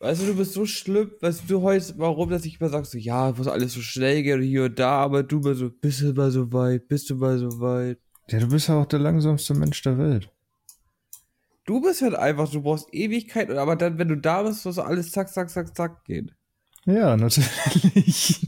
[0.00, 2.98] Weißt du, du bist so schlimm, weißt du heute, warum, dass ich immer sag, so,
[2.98, 6.12] ja, muss alles so schnell gehen, hier und da, aber du mal so, bist du
[6.12, 7.98] mal so weit, bist du mal so weit.
[8.28, 10.30] Ja, du bist ja auch der langsamste Mensch der Welt.
[11.64, 15.10] Du bist halt einfach, du brauchst Ewigkeit, aber dann, wenn du da bist, muss alles
[15.10, 16.30] zack, zack, zack, zack gehen.
[16.84, 18.46] Ja, natürlich.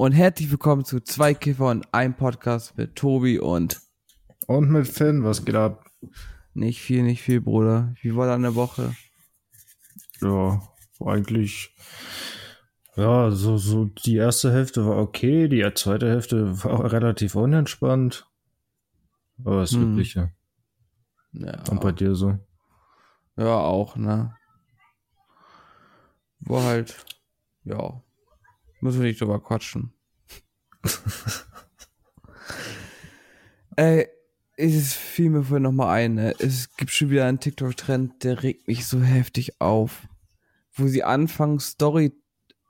[0.00, 3.82] Und herzlich willkommen zu zwei Kiffer und einem Podcast mit Tobi und.
[4.46, 5.90] Und mit Finn, was geht ab?
[6.54, 7.94] Nicht viel, nicht viel, Bruder.
[8.00, 8.96] Wie war deine Woche?
[10.22, 10.62] Ja,
[11.04, 11.76] eigentlich.
[12.96, 18.26] Ja, so, so die erste Hälfte war okay, die zweite Hälfte war relativ unentspannt.
[19.44, 19.92] Aber das hm.
[19.92, 20.32] Übliche.
[21.32, 21.62] Ja.
[21.70, 22.38] Und bei dir so?
[23.36, 24.34] Ja, auch, ne?
[26.38, 27.04] War halt,
[27.64, 28.02] ja,
[28.80, 29.92] Müssen wir nicht drüber quatschen.
[33.76, 34.08] Ey,
[34.56, 36.34] es fiel mir vorhin nochmal ein, ne?
[36.38, 40.08] es gibt schon wieder einen TikTok-Trend, der regt mich so heftig auf.
[40.72, 42.12] Wo sie anfangen, Story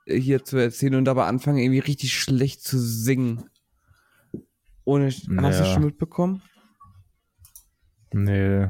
[0.07, 3.49] hier zu erzählen und dabei anfangen, irgendwie richtig schlecht zu singen.
[4.85, 5.43] Ohne, ja.
[5.43, 6.43] hast du schon mitbekommen?
[8.13, 8.69] Nee,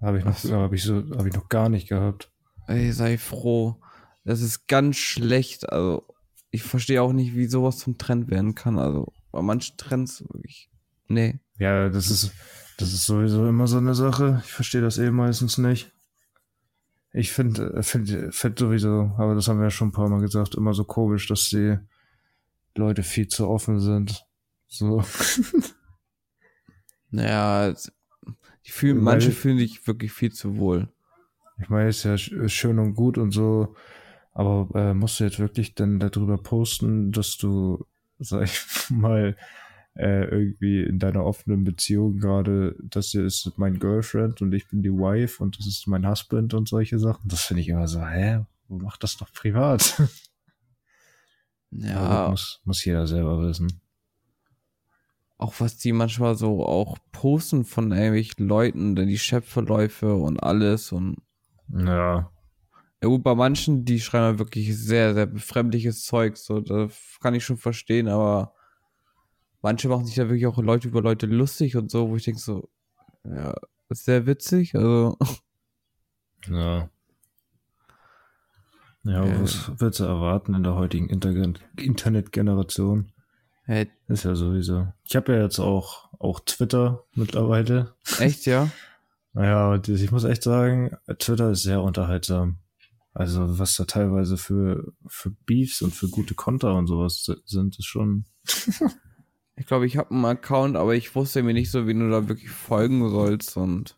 [0.00, 0.54] habe ich noch, so.
[0.54, 2.30] habe ich so, habe ich noch gar nicht gehabt.
[2.66, 3.76] Ey, sei froh.
[4.24, 6.06] Das ist ganz schlecht, also
[6.50, 8.78] ich verstehe auch nicht, wie sowas zum Trend werden kann.
[8.78, 10.70] Also bei manchen Trends wirklich.
[11.08, 11.38] Nee.
[11.58, 12.32] Ja, das ist,
[12.78, 14.42] das ist sowieso immer so eine Sache.
[14.44, 15.92] Ich verstehe das eh meistens nicht.
[17.12, 20.54] Ich finde, finde, find sowieso, aber das haben wir ja schon ein paar Mal gesagt,
[20.54, 21.76] immer so komisch, dass die
[22.76, 24.24] Leute viel zu offen sind.
[24.68, 25.02] So.
[27.10, 27.74] naja,
[28.64, 30.88] die fühlen, manche fühlen sich wirklich viel zu wohl.
[31.60, 33.74] Ich meine, ist ja schön und gut und so,
[34.32, 37.84] aber äh, musst du jetzt wirklich dann darüber posten, dass du,
[38.18, 39.36] sag ich mal,
[39.94, 44.82] äh, irgendwie in deiner offenen Beziehung gerade, das hier ist mein Girlfriend und ich bin
[44.82, 47.28] die Wife und das ist mein Husband und solche Sachen.
[47.28, 48.44] Das finde ich immer so, hä?
[48.68, 50.00] Mach das doch privat.
[51.72, 52.28] Ja.
[52.30, 53.80] muss, muss jeder selber wissen.
[55.38, 60.92] Auch was die manchmal so auch posten von irgendwelchen Leuten, denn die Chefverläufe und alles
[60.92, 61.16] und.
[61.68, 62.30] Ja.
[63.02, 67.34] Ja gut, bei manchen, die schreiben halt wirklich sehr, sehr befremdliches Zeug, so, das kann
[67.34, 68.54] ich schon verstehen, aber
[69.62, 72.40] manche machen sich da wirklich auch Leute über Leute lustig und so, wo ich denke
[72.40, 72.68] so,
[73.24, 73.54] ja,
[73.88, 75.16] ist sehr witzig, also.
[76.46, 76.90] Ja.
[79.02, 83.12] Ja, äh, was willst du erwarten in der heutigen Internet Internetgeneration?
[83.64, 83.88] Hey.
[84.08, 84.88] Ist ja sowieso.
[85.04, 87.94] Ich habe ja jetzt auch, auch Twitter mittlerweile.
[88.18, 88.70] Echt, ja?
[89.32, 92.58] naja, ich muss echt sagen, Twitter ist sehr unterhaltsam.
[93.12, 97.86] Also was da teilweise für, für Beefs und für gute Konter und sowas sind, ist
[97.86, 98.24] schon.
[99.56, 102.28] ich glaube, ich habe einen Account, aber ich wusste mir nicht so, wie du da
[102.28, 103.96] wirklich folgen sollst und.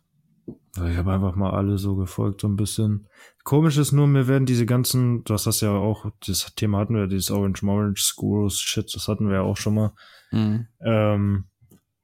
[0.75, 3.07] Ich habe einfach mal alle so gefolgt, so ein bisschen.
[3.43, 6.95] Komisch ist nur, mir werden diese ganzen, du hast das ja auch, das Thema hatten
[6.95, 9.93] wir, dieses Orange Orange Schools Shit, das hatten wir ja auch schon mal.
[10.31, 10.67] Mhm.
[10.81, 11.45] Ähm,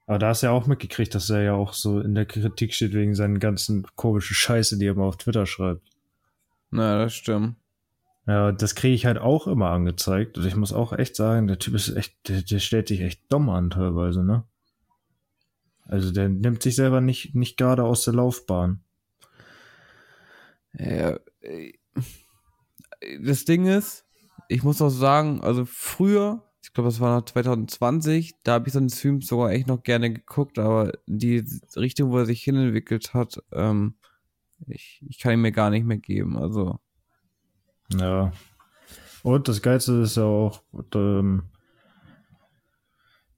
[0.05, 2.73] aber da hast du ja auch mitgekriegt, dass er ja auch so in der Kritik
[2.73, 5.81] steht wegen seinen ganzen komischen Scheiße, die er mal auf Twitter schreibt.
[6.71, 7.55] Na, das stimmt.
[8.27, 10.37] Ja, das kriege ich halt auch immer angezeigt.
[10.37, 13.23] Und ich muss auch echt sagen, der Typ ist echt, der, der stellt sich echt
[13.31, 14.43] dumm an teilweise, ne?
[15.85, 18.83] Also der nimmt sich selber nicht, nicht gerade aus der Laufbahn.
[20.73, 21.73] Ja, äh,
[23.23, 24.05] das Ding ist,
[24.47, 28.73] ich muss auch sagen, also früher, ich glaube, das war noch 2020, da habe ich
[28.73, 31.43] seine Streams sogar echt noch gerne geguckt, aber die
[31.75, 33.95] Richtung, wo er sich hinentwickelt hat, ähm,
[34.69, 36.79] ich, ich kann ihn mir gar nicht mehr geben, also.
[37.97, 38.31] Ja.
[39.23, 40.61] Und das Geilste ist ja auch,
[40.95, 41.43] ähm,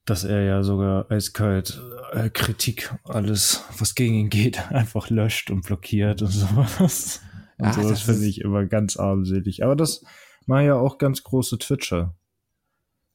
[0.06, 1.82] dass er ja sogar eiskalt
[2.12, 7.22] äh, Kritik, alles, was gegen ihn geht, einfach löscht und blockiert und sowas.
[7.58, 9.64] Und Ach, sowas finde ich immer ganz armselig.
[9.64, 10.04] Aber das
[10.46, 12.16] machen ja auch ganz große Twitcher.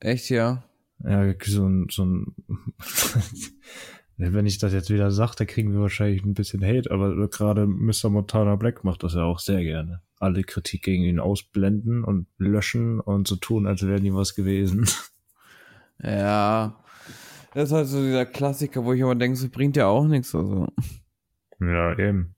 [0.01, 0.65] Echt, ja?
[1.05, 2.35] Ja, so ein, so ein
[4.19, 7.67] Wenn ich das jetzt wieder sage, da kriegen wir wahrscheinlich ein bisschen Hate, aber gerade
[7.67, 8.09] Mr.
[8.09, 10.01] Montana Black macht das ja auch sehr gerne.
[10.19, 14.89] Alle Kritik gegen ihn ausblenden und löschen und so tun, als wäre nie was gewesen.
[16.03, 16.79] Ja,
[17.55, 20.35] das ist halt so dieser Klassiker, wo ich aber denke, so bringt ja auch nichts.
[20.35, 20.69] Also.
[21.59, 22.35] Ja, eben.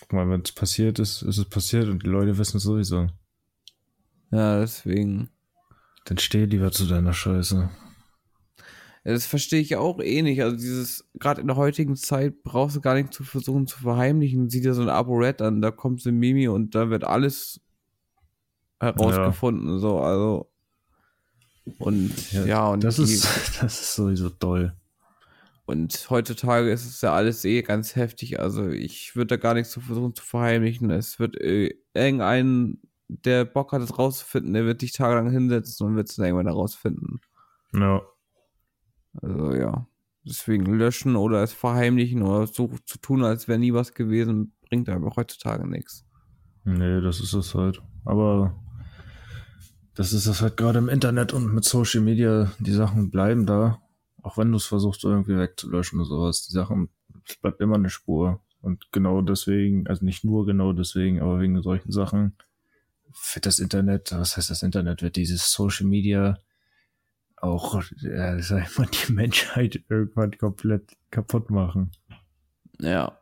[0.00, 3.06] Guck mal, wenn es passiert ist, ist es passiert und die Leute wissen es sowieso.
[4.32, 5.30] Ja, deswegen.
[6.06, 7.70] Dann steh lieber zu deiner Scheiße.
[9.12, 10.42] Das verstehe ich auch eh nicht.
[10.42, 14.50] Also dieses, gerade in der heutigen Zeit brauchst du gar nicht zu versuchen zu verheimlichen.
[14.50, 17.60] Sieh dir so ein Abo-Red an, da kommt so ein Mimi und da wird alles
[18.80, 19.74] herausgefunden.
[19.74, 19.78] Ja.
[19.78, 20.50] So, also.
[21.78, 23.24] Und ja, ja und das die, ist,
[23.60, 24.74] das ist sowieso toll.
[25.66, 28.40] Und heutzutage ist es ja alles eh ganz heftig.
[28.40, 30.90] Also ich würde da gar nichts so versuchen zu verheimlichen.
[30.90, 35.96] Es wird äh, irgendein, der Bock hat, es rauszufinden, der wird dich tagelang hinsetzen und
[35.96, 37.20] wird es dann irgendwann herausfinden.
[37.72, 38.02] Ja.
[39.14, 39.86] Also ja.
[40.24, 44.88] Deswegen löschen oder es verheimlichen oder so zu tun, als wäre nie was gewesen, bringt
[44.88, 46.04] einfach heutzutage nichts.
[46.64, 47.82] Nee, das ist es halt.
[48.04, 48.54] Aber
[49.94, 53.80] das ist das halt gerade im Internet und mit Social Media, die Sachen bleiben da.
[54.22, 56.46] Auch wenn du es versuchst irgendwie wegzulöschen oder sowas.
[56.46, 56.90] Die Sachen,
[57.26, 58.42] es bleibt immer eine Spur.
[58.60, 62.36] Und genau deswegen, also nicht nur genau deswegen, aber wegen solchen Sachen
[63.32, 66.38] wird das Internet, was heißt das Internet, wird dieses Social Media
[67.42, 71.90] auch, ja, sag ich mal, die Menschheit irgendwann komplett kaputt machen.
[72.78, 73.18] Ja.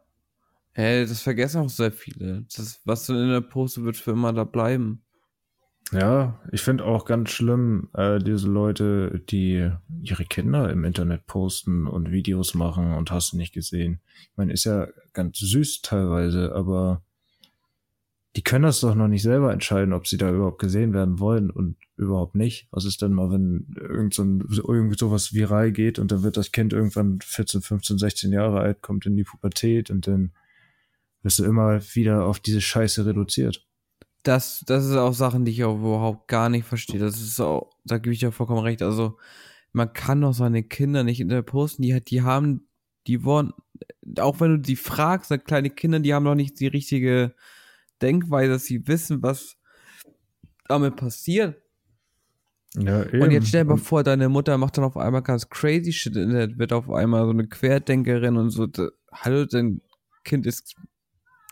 [0.72, 2.44] Hey, das vergessen auch sehr viele.
[2.56, 5.02] Das, was in der Post wird für immer da bleiben.
[5.90, 9.70] Ja, ich finde auch ganz schlimm, äh, diese Leute, die
[10.02, 14.00] ihre Kinder im Internet posten und Videos machen und hast nicht gesehen.
[14.20, 17.02] Ich meine, ist ja ganz süß teilweise, aber
[18.36, 21.50] die können das doch noch nicht selber entscheiden, ob sie da überhaupt gesehen werden wollen
[21.50, 22.68] und überhaupt nicht.
[22.70, 26.36] Was ist denn mal, wenn irgend so ein, irgendwie sowas viral geht und dann wird
[26.36, 30.32] das Kind irgendwann 14, 15, 16 Jahre alt, kommt in die Pubertät und dann
[31.22, 33.68] wirst du immer wieder auf diese Scheiße reduziert
[34.28, 37.00] das, das ist auch Sachen, die ich auch überhaupt gar nicht verstehe.
[37.00, 38.82] Das ist auch, da gebe ich ja vollkommen recht.
[38.82, 39.16] Also,
[39.72, 41.82] man kann doch seine Kinder nicht in der posten.
[41.82, 42.68] Die, die haben,
[43.06, 43.52] die wollen,
[44.18, 47.34] auch wenn du die fragst, kleine Kinder, die haben noch nicht die richtige
[48.02, 49.56] Denkweise, dass sie wissen, was
[50.68, 51.56] damit passiert.
[52.76, 53.22] Ja, eben.
[53.22, 56.14] Und jetzt stell dir mal vor, deine Mutter macht dann auf einmal ganz crazy shit,
[56.14, 58.68] wird auf einmal so eine Querdenkerin und so.
[59.12, 59.80] Hallo, dein
[60.24, 60.74] Kind ist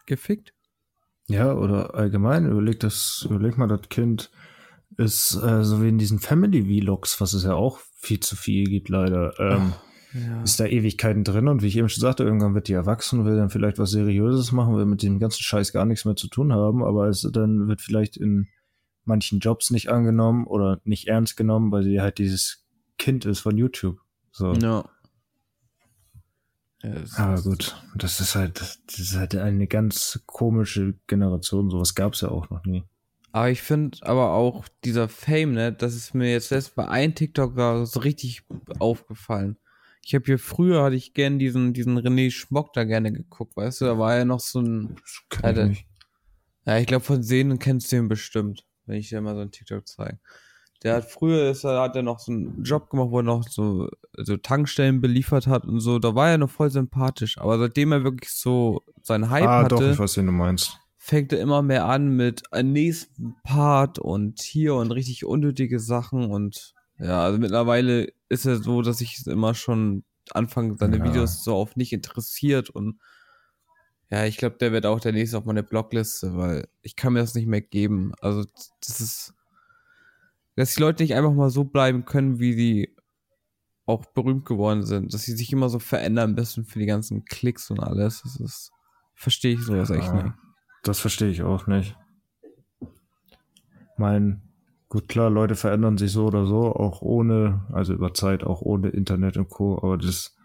[0.07, 0.53] gefickt.
[1.29, 4.31] Ja, oder allgemein, überleg das, überleg mal, das Kind
[4.97, 8.89] ist äh, so wie in diesen Family-Vlogs, was es ja auch viel zu viel gibt,
[8.89, 9.39] leider.
[9.41, 9.73] Ähm,
[10.25, 10.43] ja.
[10.43, 13.37] Ist da Ewigkeiten drin und wie ich eben schon sagte, irgendwann wird die erwachsen, will
[13.37, 16.53] dann vielleicht was Seriöses machen, will mit dem ganzen Scheiß gar nichts mehr zu tun
[16.53, 18.49] haben, aber es dann wird vielleicht in
[19.05, 22.65] manchen Jobs nicht angenommen oder nicht ernst genommen, weil sie halt dieses
[22.99, 23.99] Kind ist von YouTube.
[24.33, 24.53] So.
[24.55, 24.85] Ja.
[26.83, 31.71] Ja, Aber gut, das ist halt, das ist halt eine ganz komische Generation.
[31.71, 32.85] Sowas gab es ja auch noch nie.
[33.33, 37.15] Aber ich finde aber auch dieser Fame, ne, das ist mir jetzt erst bei einem
[37.15, 37.55] TikTok
[37.87, 38.45] so richtig
[38.79, 39.57] aufgefallen.
[40.07, 43.81] Ich habe hier früher hatte ich gern diesen diesen René Schmock da gerne geguckt, weißt
[43.81, 44.95] du, da war ja noch so ein
[45.43, 45.85] Alter, ich
[46.65, 49.51] Ja, ich glaube von Sehen kennst du ihn bestimmt, wenn ich dir mal so ein
[49.51, 50.21] TikTok zeige.
[50.85, 53.49] Der hat früher ist er, hat er noch so einen Job gemacht, wo er noch
[53.49, 55.99] so, so Tankstellen beliefert hat und so.
[55.99, 57.39] Da war er noch voll sympathisch.
[57.39, 60.79] Aber seitdem er wirklich so seinen Hype ah, hatte, doch, ich weiß, wen du meinst.
[60.97, 66.31] fängt er immer mehr an mit einem nächsten Part und hier und richtig unnötige Sachen
[66.31, 71.05] und ja, also mittlerweile ist er so, dass ich immer schon anfange, seine ja.
[71.05, 73.01] Videos so auf nicht interessiert und
[74.09, 77.21] ja, ich glaube, der wird auch der nächste auf meine Blogliste, weil ich kann mir
[77.21, 78.13] das nicht mehr geben.
[78.21, 78.45] Also
[78.81, 79.35] das ist
[80.57, 82.97] dass die Leute nicht einfach mal so bleiben können, wie sie
[83.85, 87.71] auch berühmt geworden sind, dass sie sich immer so verändern müssen für die ganzen Klicks
[87.71, 88.23] und alles.
[88.23, 88.73] Das ist,
[89.15, 90.35] verstehe ich sowas ja, echt nicht.
[90.83, 91.97] Das verstehe ich auch nicht.
[93.97, 94.43] Mein,
[94.89, 98.89] gut klar, Leute verändern sich so oder so, auch ohne, also über Zeit, auch ohne
[98.89, 99.79] Internet und Co.
[99.79, 100.37] Aber das,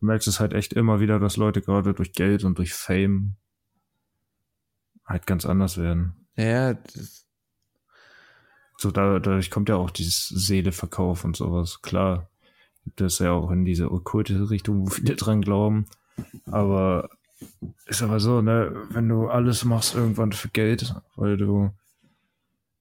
[0.00, 3.36] du merkst es halt echt immer wieder, dass Leute gerade durch Geld und durch Fame
[5.04, 6.26] halt ganz anders werden.
[6.36, 7.26] Ja, das,
[8.76, 11.82] so da, dadurch kommt ja auch dieses Seeleverkauf und sowas.
[11.82, 12.30] Klar,
[12.84, 15.86] gibt es ja auch in diese okkulte Richtung, wo viele dran glauben.
[16.46, 17.10] Aber
[17.86, 21.70] ist aber so, ne, wenn du alles machst irgendwann für Geld, weil du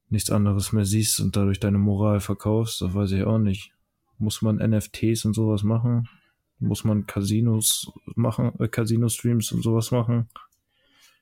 [0.10, 3.72] nichts anderes mehr siehst und dadurch deine Moral verkaufst, das weiß ich auch nicht.
[4.18, 6.08] Muss man NFTs und sowas machen?
[6.60, 10.28] Muss man Casinos machen, äh, Casino-Streams und sowas machen?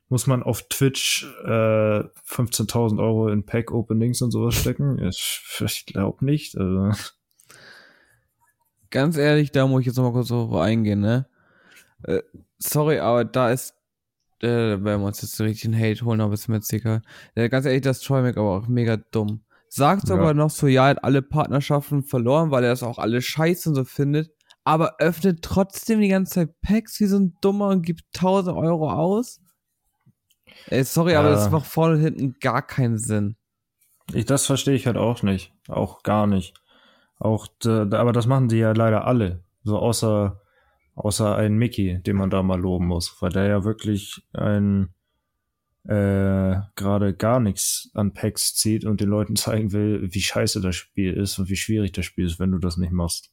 [0.09, 4.99] muss man auf Twitch äh, 15.000 Euro in Pack-Openings und sowas stecken?
[4.99, 6.57] Ich, ich glaube nicht.
[6.57, 6.91] Also.
[8.91, 11.27] Ganz ehrlich, da muss ich jetzt noch mal kurz drauf eingehen, ne?
[12.03, 12.21] Äh,
[12.59, 13.74] sorry, aber da ist,
[14.45, 17.01] äh, werden wir uns jetzt richtig einen Hate holen, aber ist mir jetzt egal.
[17.33, 19.41] Äh, ganz ehrlich, das Trimac aber auch mega dumm.
[19.69, 20.33] Sagt sogar ja.
[20.33, 23.75] noch so, ja, er hat alle Partnerschaften verloren, weil er das auch alle scheiße und
[23.75, 24.31] so findet,
[24.63, 28.91] aber öffnet trotzdem die ganze Zeit Packs wie so ein Dummer und gibt 1000 Euro
[28.91, 29.41] aus
[30.67, 33.35] Ey, sorry, äh, aber das macht vorne und hinten gar keinen Sinn.
[34.13, 35.53] Ich, das verstehe ich halt auch nicht.
[35.67, 36.53] Auch gar nicht.
[37.17, 39.43] Auch, aber das machen die ja leider alle.
[39.63, 40.41] So außer,
[40.95, 44.93] außer ein Mickey, den man da mal loben muss, weil der ja wirklich ein,
[45.83, 50.75] äh, gerade gar nichts an Packs zieht und den Leuten zeigen will, wie scheiße das
[50.75, 53.31] Spiel ist und wie schwierig das Spiel ist, wenn du das nicht machst.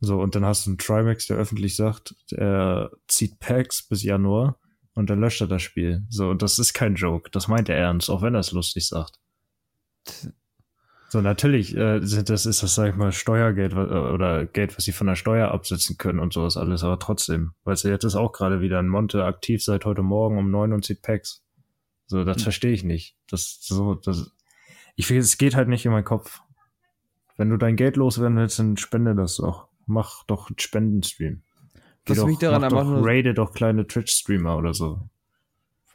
[0.00, 4.58] So, und dann hast du einen Trimax, der öffentlich sagt, er zieht Packs bis Januar
[4.94, 6.04] und dann löscht er das Spiel.
[6.10, 7.30] So, und das ist kein Joke.
[7.30, 9.18] Das meint er ernst, auch wenn er es lustig sagt.
[11.08, 15.06] So, natürlich, äh, das ist das, sag ich mal, Steuergeld oder Geld, was sie von
[15.06, 17.52] der Steuer absetzen können und sowas alles, aber trotzdem.
[17.64, 20.72] Weißt du, jetzt ist auch gerade wieder ein Monte aktiv seit heute Morgen um neun
[20.72, 21.44] und zieht Packs.
[22.06, 22.42] So, das hm.
[22.42, 23.16] verstehe ich nicht.
[23.28, 24.32] Das, so, das,
[24.96, 26.40] ich finde, es geht halt nicht in meinen Kopf.
[27.36, 29.68] Wenn du dein Geld loswerden willst, dann spende das doch.
[29.86, 31.42] Mach doch einen Spendenstream.
[32.04, 35.08] Geh was doch, mich daran mach doch, rate doch kleine Twitch-Streamer oder so.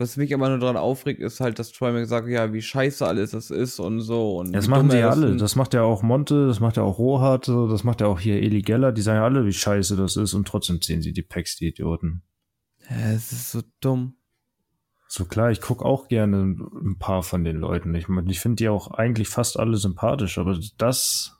[0.01, 3.05] Was mich aber nur daran aufregt, ist halt, dass Troy mir sagt, ja, wie scheiße
[3.05, 4.39] alles das ist und so.
[4.39, 5.35] Und das machen die ja alle.
[5.35, 8.19] Das macht ja auch Monte, das macht ja auch Rohat, so, das macht ja auch
[8.19, 8.91] hier Eli Geller.
[8.93, 11.67] Die sagen ja alle, wie scheiße das ist und trotzdem ziehen sie die Packs, die
[11.67, 12.23] Idioten.
[12.89, 14.15] Ja, es ist so dumm.
[15.07, 17.93] So klar, ich guck auch gerne ein paar von den Leuten.
[17.93, 21.37] Ich, ich finde die auch eigentlich fast alle sympathisch, aber das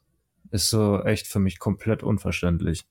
[0.52, 2.86] ist so echt für mich komplett unverständlich.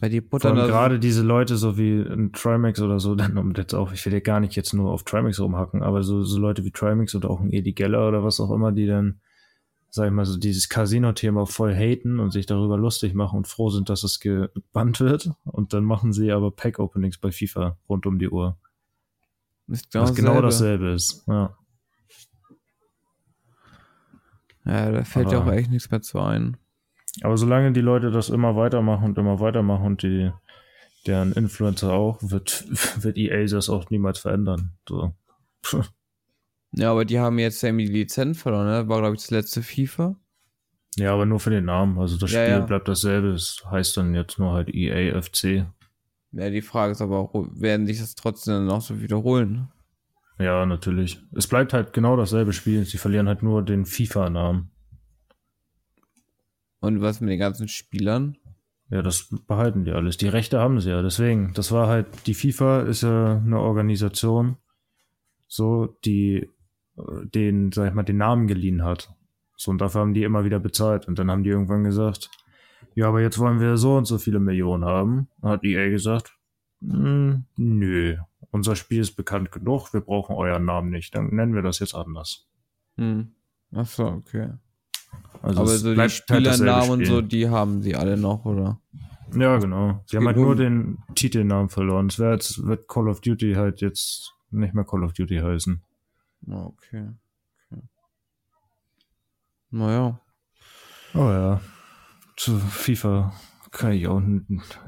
[0.00, 3.74] Bei die Butter gerade diese Leute, so wie ein Trimax oder so, dann um jetzt
[3.74, 6.64] auch, ich will ja gar nicht jetzt nur auf Trimax rumhacken, aber so, so Leute
[6.64, 9.20] wie Trimax oder auch ein Eddie Geller oder was auch immer, die dann,
[9.90, 13.70] sag ich mal, so dieses Casino-Thema voll haten und sich darüber lustig machen und froh
[13.70, 15.30] sind, dass es gebannt wird.
[15.44, 18.56] Und dann machen sie aber Pack-Openings bei FIFA rund um die Uhr.
[19.66, 21.56] Ist genau was genau dasselbe ist, ja.
[24.64, 26.58] Ja, da fällt ja auch echt nichts mehr zu ein.
[27.22, 30.30] Aber solange die Leute das immer weitermachen und immer weitermachen und die,
[31.06, 32.64] deren Influencer auch, wird,
[33.02, 34.72] wird EA das auch niemals verändern.
[34.88, 35.14] So.
[36.72, 38.88] Ja, aber die haben jetzt ja die Lizenz verloren, ne?
[38.88, 40.16] War, glaube ich, das letzte FIFA.
[40.96, 41.98] Ja, aber nur für den Namen.
[41.98, 42.60] Also das ja, Spiel ja.
[42.60, 43.28] bleibt dasselbe.
[43.28, 45.66] Es heißt dann jetzt nur halt EA FC.
[46.32, 49.68] Ja, die Frage ist aber auch, werden sich das trotzdem noch so wiederholen?
[50.38, 51.20] Ja, natürlich.
[51.34, 52.84] Es bleibt halt genau dasselbe Spiel.
[52.84, 54.70] Sie verlieren halt nur den FIFA-Namen.
[56.80, 58.36] Und was mit den ganzen Spielern?
[58.90, 60.16] Ja, das behalten die alles.
[60.16, 61.02] Die Rechte haben sie ja.
[61.02, 64.56] Deswegen, das war halt, die FIFA ist ja eine Organisation,
[65.46, 66.48] so, die
[66.96, 69.12] äh, den, sag ich mal, den Namen geliehen hat.
[69.56, 71.06] So, und dafür haben die immer wieder bezahlt.
[71.08, 72.30] Und dann haben die irgendwann gesagt,
[72.94, 75.28] ja, aber jetzt wollen wir so und so viele Millionen haben.
[75.40, 76.38] Dann hat EA gesagt,
[76.80, 78.16] hm, nö,
[78.50, 81.14] unser Spiel ist bekannt genug, wir brauchen euren Namen nicht.
[81.14, 82.48] Dann nennen wir das jetzt anders.
[82.96, 83.34] Hm.
[83.72, 84.52] Ach so, okay.
[85.42, 88.80] Also Aber so die halt Spielernamen und so, die haben sie alle noch, oder?
[89.34, 90.02] Ja, genau.
[90.06, 92.06] Sie haben halt nur den Titelnamen verloren.
[92.06, 95.82] Es wird, wird Call of Duty halt jetzt nicht mehr Call of Duty heißen.
[96.50, 97.08] Ah, okay.
[97.70, 97.82] okay.
[99.70, 100.20] Naja.
[101.14, 101.60] Oh ja.
[102.36, 103.32] Zu FIFA
[103.70, 104.22] kann ich auch,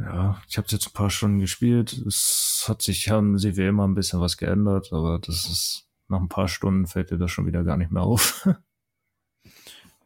[0.00, 1.92] ja, ich habe jetzt ein paar Stunden gespielt.
[2.06, 6.20] Es hat sich, haben sie wie immer ein bisschen was geändert, aber das ist, nach
[6.20, 8.48] ein paar Stunden fällt dir das schon wieder gar nicht mehr auf.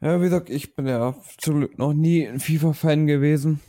[0.04, 3.60] Ja, wie gesagt, ich bin ja zum Glück noch nie ein FIFA-Fan gewesen.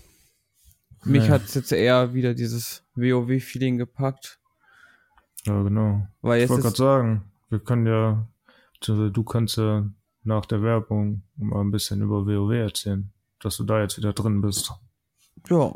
[1.05, 1.29] Mich nee.
[1.29, 4.37] hat jetzt eher wieder dieses WoW-Feeling gepackt.
[5.45, 6.05] Ja, genau.
[6.21, 8.27] Weil ich wollte gerade sagen, wir können ja,
[8.85, 9.89] du kannst ja
[10.23, 14.41] nach der Werbung mal ein bisschen über WoW erzählen, dass du da jetzt wieder drin
[14.41, 14.73] bist.
[15.49, 15.73] Ja,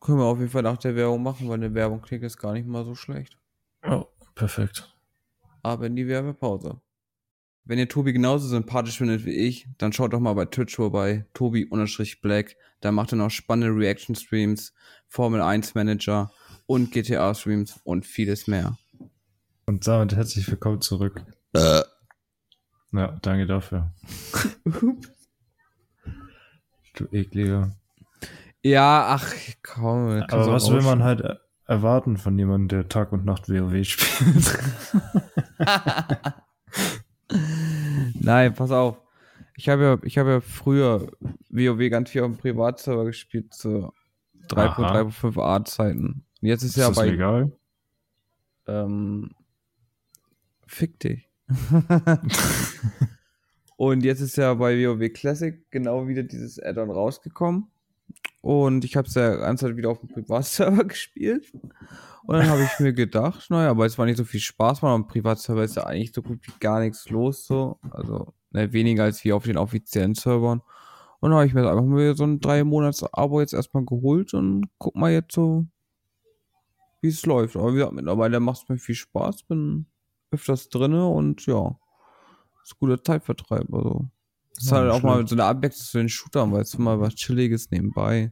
[0.00, 2.54] können wir auf jeden Fall nach der Werbung machen, weil eine Werbung klingt jetzt gar
[2.54, 3.36] nicht mal so schlecht.
[3.86, 4.96] Oh, perfekt.
[5.62, 6.80] Aber in die Werbepause.
[7.70, 11.24] Wenn ihr Tobi genauso sympathisch findet wie ich, dann schaut doch mal bei Twitch vorbei,
[11.34, 12.56] Tobi-Black.
[12.80, 14.74] Da macht er noch spannende Reaction-Streams,
[15.06, 16.32] Formel 1 Manager
[16.66, 18.76] und GTA-Streams und vieles mehr.
[19.66, 21.22] Und damit herzlich willkommen zurück.
[21.52, 21.82] Äh.
[22.90, 23.94] Ja, danke dafür.
[26.96, 27.70] du ekliger.
[28.64, 30.24] Ja, ach komm.
[30.28, 31.22] Aber was will man halt
[31.66, 34.58] erwarten von jemandem, der Tag und Nacht WoW spielt?
[38.30, 39.02] Nein, pass auf.
[39.56, 41.10] Ich habe ja, ich habe ja früher
[41.48, 43.92] WoW ganz viel auf dem Privatserver gespielt, zu
[44.46, 46.24] 3.3.5 A-Zeiten.
[46.40, 47.06] Jetzt ist, ist ja das bei.
[47.06, 47.50] Legal?
[48.68, 49.32] Ähm,
[50.64, 51.28] fick dich.
[53.76, 57.66] und jetzt ist ja bei WoW Classic genau wieder dieses Add-on rausgekommen.
[58.40, 61.52] Und ich habe es ja ganz halt wieder auf dem Privatserver gespielt.
[62.24, 64.92] Und dann habe ich mir gedacht, naja, aber es war nicht so viel Spaß, weil
[64.92, 67.78] am Privatserver ist ja eigentlich so gut wie gar nichts los, so.
[67.90, 70.62] Also, ne, weniger als wie auf den offiziellen Servern.
[71.20, 74.32] Und dann habe ich mir einfach mal so ein drei Monats Abo jetzt erstmal geholt
[74.32, 75.66] und guck mal jetzt so,
[77.02, 77.56] wie es läuft.
[77.56, 79.86] Aber wie gesagt, mittlerweile macht es mir viel Spaß, bin
[80.30, 81.76] öfters drinne und ja,
[82.62, 84.08] ist guter Zeitvertreib, also.
[84.60, 85.08] Das ist ja, halt auch schön.
[85.08, 88.30] mal so eine Abwechslung zu den Shootern, weil es mal was Chilliges nebenbei.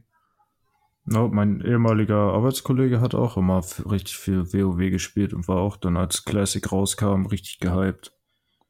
[1.05, 5.97] No, mein ehemaliger Arbeitskollege hat auch immer richtig viel WoW gespielt und war auch dann,
[5.97, 8.13] als Classic rauskam, richtig gehypt.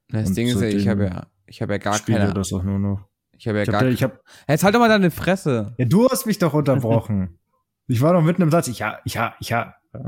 [0.08, 2.34] Das und Ding ist ja, ich habe ja, ich habe ja gar keine.
[2.34, 3.10] das auch nur noch.
[3.38, 5.76] Ich habe ja ich gar hab, ich hab, Jetzt halt doch mal deine Fresse.
[5.78, 7.40] Ja, du hast mich doch unterbrochen.
[7.88, 8.70] ich war noch mitten im Satz.
[8.70, 9.76] Ich ja, ich ja, ich ja.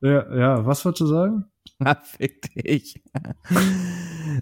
[0.00, 1.44] ja, ja, was wolltest du sagen?
[2.02, 3.00] Fick dich.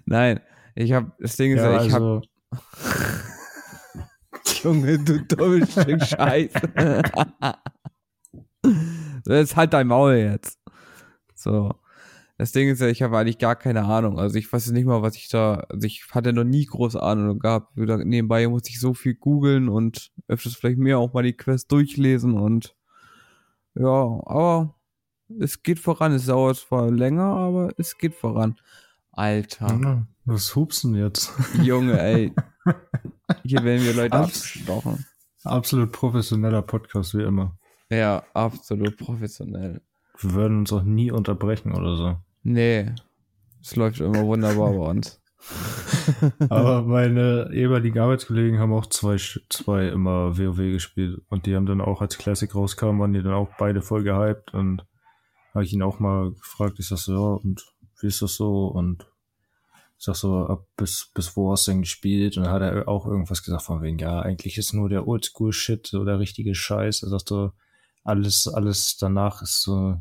[0.05, 0.39] Nein,
[0.75, 2.21] ich habe das Ding ist ja, ich also, habe
[4.63, 7.03] Junge, du dummes Stück Scheiße.
[9.27, 10.59] Jetzt halt dein Maul jetzt.
[11.35, 11.73] So.
[12.37, 14.19] Das Ding ist ja, ich habe eigentlich gar keine Ahnung.
[14.19, 17.39] Also ich weiß nicht mal, was ich da, also ich hatte noch nie große Ahnung
[17.39, 17.77] gehabt.
[17.77, 22.33] Nebenbei musste ich so viel googeln und öfters vielleicht mehr auch mal die Quest durchlesen
[22.37, 22.75] und
[23.75, 23.85] ja,
[24.25, 24.75] aber
[25.39, 26.13] es geht voran.
[26.13, 28.55] Es dauert zwar länger, aber es geht voran.
[29.13, 30.07] Alter.
[30.25, 31.31] Was hupsen jetzt?
[31.61, 32.33] Junge, ey.
[33.43, 35.05] Hier werden wir Leute abgestochen.
[35.43, 37.57] Absolut professioneller Podcast, wie immer.
[37.89, 39.81] Ja, absolut professionell.
[40.19, 42.17] Wir würden uns auch nie unterbrechen oder so.
[42.41, 42.91] Nee.
[43.61, 45.21] Es läuft immer wunderbar bei uns.
[46.49, 49.17] Aber meine ehemaligen Arbeitskollegen haben auch zwei,
[49.49, 51.21] zwei immer WoW gespielt.
[51.29, 54.53] Und die haben dann auch, als Classic rauskam, waren die dann auch beide voll gehypt.
[54.53, 54.85] Und
[55.53, 57.72] habe ich ihn auch mal gefragt, ich sag so, ja, und
[58.03, 58.67] wie ist das so?
[58.67, 59.07] Und
[59.97, 62.37] ich sag so, ab bis, bis wo hast du denn gespielt?
[62.37, 65.87] Und dann hat er auch irgendwas gesagt von wegen, ja, eigentlich ist nur der Oldschool-Shit
[65.87, 67.03] so der richtige Scheiß.
[67.03, 67.51] Er sagt so,
[68.03, 69.97] alles, alles danach ist so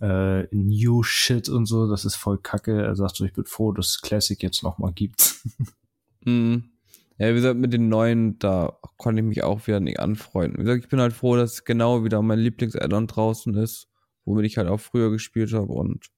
[0.00, 2.82] äh, New Shit und so, das ist voll kacke.
[2.82, 5.36] Er sagt so, ich bin froh, dass es Classic jetzt nochmal gibt.
[6.24, 6.70] mhm.
[7.18, 10.58] Ja, wie gesagt, mit den neuen, da konnte ich mich auch wieder nicht anfreunden.
[10.58, 13.88] Wie gesagt, ich bin halt froh, dass genau wieder mein Lieblings-Addon draußen ist,
[14.24, 16.10] womit ich halt auch früher gespielt habe und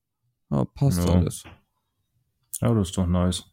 [0.52, 1.14] ja, passt ja.
[1.14, 1.44] alles.
[2.60, 3.44] Ja, das ist doch nice.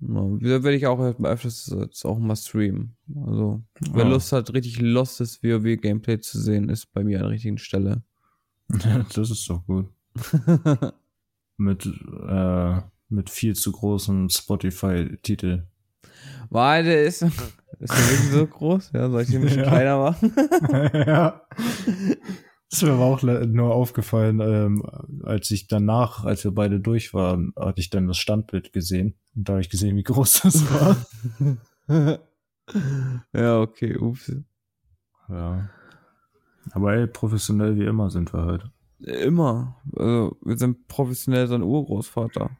[0.00, 2.96] Ja, werde ich auch öfters jetzt auch mal streamen.
[3.26, 4.10] Also, wer ja.
[4.10, 8.02] Lust hat, richtig lostes WoW-Gameplay zu sehen, ist bei mir an der richtigen Stelle.
[8.68, 9.88] das ist doch gut.
[11.56, 15.64] mit, äh, mit viel zu großen Spotify-Titel.
[16.50, 17.22] Weil der ist,
[17.78, 18.90] ist der wirklich so groß?
[18.92, 19.68] Ja, soll ich den ein bisschen ja.
[19.68, 20.32] kleiner machen?
[20.94, 21.42] ja.
[22.74, 24.82] Das ist mir aber auch nur aufgefallen, ähm,
[25.22, 29.14] als ich danach, als wir beide durch waren, hatte ich dann das Standbild gesehen.
[29.36, 30.68] Und da habe ich gesehen, wie groß das
[31.88, 32.18] war.
[33.32, 34.32] ja, okay, ups.
[35.28, 35.70] Ja.
[36.72, 38.64] Aber ey, professionell wie immer sind wir halt.
[38.98, 39.80] Immer.
[39.94, 42.50] Also, wir sind professionell sein Urgroßvater.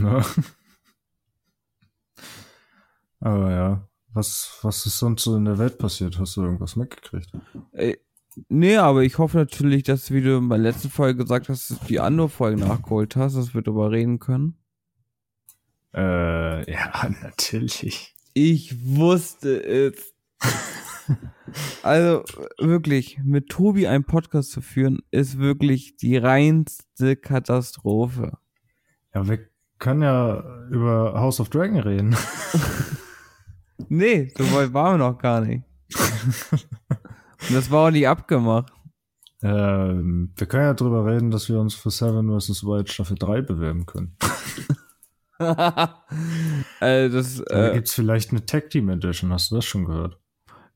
[0.00, 0.24] Ja.
[3.18, 3.88] Aber ja.
[4.14, 6.18] Was, was ist sonst so in der Welt passiert?
[6.20, 7.32] Hast du irgendwas mitgekriegt?
[7.72, 7.98] Ey,
[8.48, 11.78] nee, aber ich hoffe natürlich, dass, wie du in der letzten Folge gesagt hast, dass
[11.80, 14.56] du die andere Folge nachgeholt hast, dass wir darüber reden können.
[15.94, 18.14] Äh, ja, natürlich.
[18.34, 20.14] Ich wusste es.
[21.82, 22.22] also
[22.58, 28.38] wirklich, mit Tobi einen Podcast zu führen, ist wirklich die reinste Katastrophe.
[29.14, 29.40] Ja, wir
[29.78, 32.16] können ja über House of Dragon reden.
[33.88, 35.64] nee, so weit waren wir noch gar nicht.
[37.52, 38.72] Das war auch nicht abgemacht.
[39.42, 42.64] Ähm, wir können ja drüber reden, dass wir uns für Seven vs.
[42.64, 44.16] Wild Staffel 3 bewerben können.
[45.38, 45.88] also
[47.16, 50.18] das, da äh, gibt's vielleicht eine Tag Team Edition, hast du das schon gehört?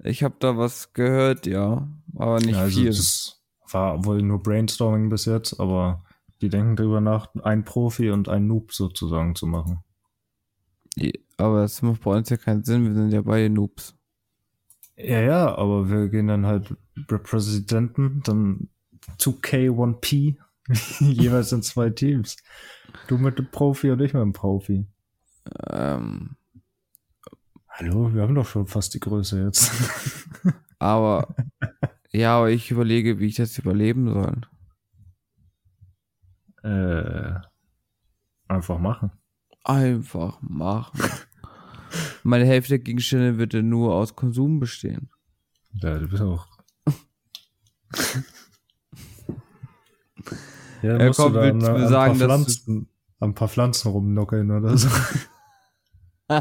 [0.05, 2.89] Ich habe da was gehört, ja, aber nicht ja, also viel.
[2.89, 6.05] Das war wohl nur Brainstorming bis jetzt, aber
[6.41, 9.83] die denken darüber nach, ein Profi und ein Noob sozusagen zu machen.
[11.37, 13.97] Aber es macht bei uns ja keinen Sinn, wir sind ja beide Noobs.
[15.03, 16.77] Ja, ja, aber wir gehen dann halt
[17.11, 18.69] Repräsidenten, dann
[19.19, 20.37] 2K1P,
[21.01, 22.37] jeweils in zwei Teams.
[23.09, 24.87] Du mit dem Profi und ich mit dem Profi.
[25.69, 26.37] Ähm,
[27.69, 29.73] Hallo, wir haben doch schon fast die Größe jetzt.
[30.79, 31.35] aber,
[32.13, 34.41] ja, aber ich überlege, wie ich das überleben soll.
[36.63, 37.41] Äh,
[38.47, 39.11] einfach machen.
[39.65, 41.01] Einfach machen.
[42.23, 45.11] Meine Hälfte der Gegenstände wird ja nur aus Konsum bestehen.
[45.75, 46.47] Ja, du bist auch.
[50.83, 52.89] ja, er kommt, mit da an, sagen, ein paar Pflanzen,
[53.21, 54.89] ein paar Pflanzen rumnuckeln oder so.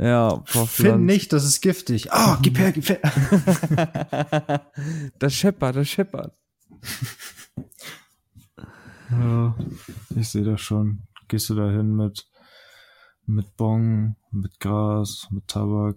[0.00, 2.10] Ja, Find nicht, das ist giftig.
[2.10, 3.02] Ah, oh, gib her, gib her.
[5.18, 6.34] das scheppert, das scheppert.
[9.10, 9.54] Ja,
[10.16, 11.02] ich sehe das schon.
[11.28, 12.26] Gehst du da hin mit,
[13.30, 15.96] mit Bong, mit Gras, mit Tabak,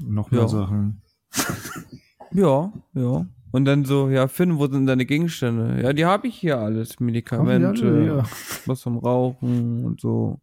[0.00, 0.48] noch mehr ja.
[0.48, 1.02] Sachen.
[2.32, 3.26] Ja, ja.
[3.50, 5.82] Und dann so, ja, Finn, wo sind deine Gegenstände?
[5.82, 7.00] Ja, die habe ich hier alles.
[7.00, 8.22] Medikamente,
[8.66, 10.40] was zum Rauchen und so.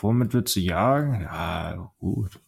[0.00, 1.20] Womit willst du jagen?
[1.20, 2.40] Ja, gut.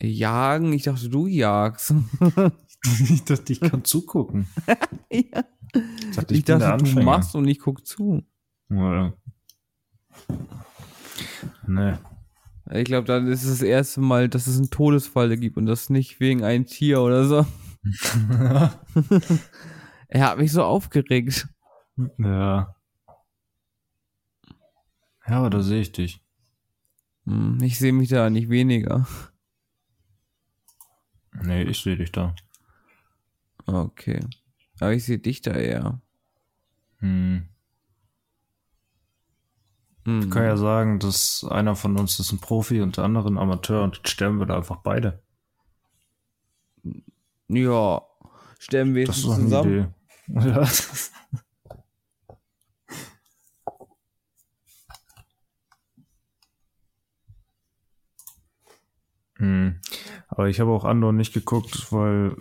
[0.00, 0.72] Jagen?
[0.72, 1.94] Ich dachte, du jagst.
[3.08, 4.48] ich dachte, ich kann zugucken.
[5.12, 5.44] ja.
[5.72, 8.24] Ich dachte, Ich, ich, dachte, du machst und ich guck zu.
[8.70, 9.12] Ja.
[11.66, 11.94] Nee.
[12.70, 15.88] Ich glaube, dann ist es das erste Mal, dass es einen Todesfall gibt und das
[15.90, 17.46] nicht wegen einem Tier oder so.
[20.10, 21.48] Er hat mich so aufgeregt.
[22.16, 22.74] ja.
[25.26, 26.22] Ja, aber da sehe ich dich.
[27.26, 29.06] Hm, Ich sehe mich da nicht weniger.
[31.42, 32.34] Nee, ich sehe dich da.
[33.66, 34.20] Okay.
[34.80, 36.00] Aber ich sehe dich da eher.
[37.00, 37.48] Hm.
[40.08, 43.36] Ich kann ja sagen, dass einer von uns ist ein Profi und der andere ein
[43.36, 45.22] Amateur und jetzt sterben wir da einfach beide.
[47.48, 48.02] Ja.
[48.58, 49.72] Sterben wir Das ist doch eine zusammen.
[49.72, 49.88] Idee.
[50.30, 50.68] Ja,
[59.38, 59.80] hm.
[60.28, 62.36] Aber ich habe auch Andor nicht geguckt, weil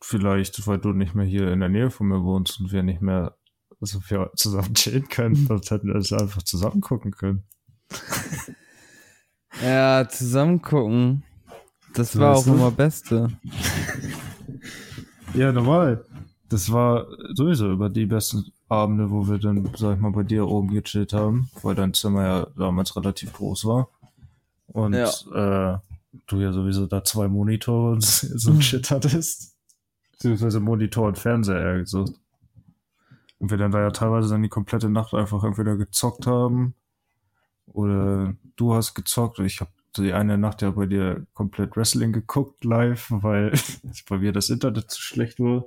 [0.00, 3.00] vielleicht, weil du nicht mehr hier in der Nähe von mir wohnst und wir nicht
[3.00, 3.36] mehr
[3.80, 7.44] so viel zusammen chillen können, sonst hätten wir das einfach zusammen gucken können.
[9.62, 11.24] Ja, zusammen gucken.
[11.94, 12.58] Das war Weißt auch du?
[12.58, 13.28] immer Beste.
[15.34, 16.04] Ja, normal.
[16.48, 20.48] Das war sowieso über die besten Abende, wo wir dann, sag ich mal, bei dir
[20.48, 23.88] oben gechillt haben, weil dein Zimmer ja damals relativ groß war.
[24.66, 25.78] Und äh,
[26.26, 29.54] du ja sowieso da zwei Monitore und so ein Shit hattest.
[30.12, 32.10] Beziehungsweise Monitor und Fernseher eher gesagt.
[33.40, 36.74] Und wir dann da ja teilweise dann die komplette Nacht einfach entweder gezockt haben
[37.66, 39.38] oder du hast gezockt.
[39.40, 43.52] Ich habe die eine Nacht ja bei dir komplett Wrestling geguckt live, weil
[44.08, 45.64] bei mir das Internet zu schlecht war.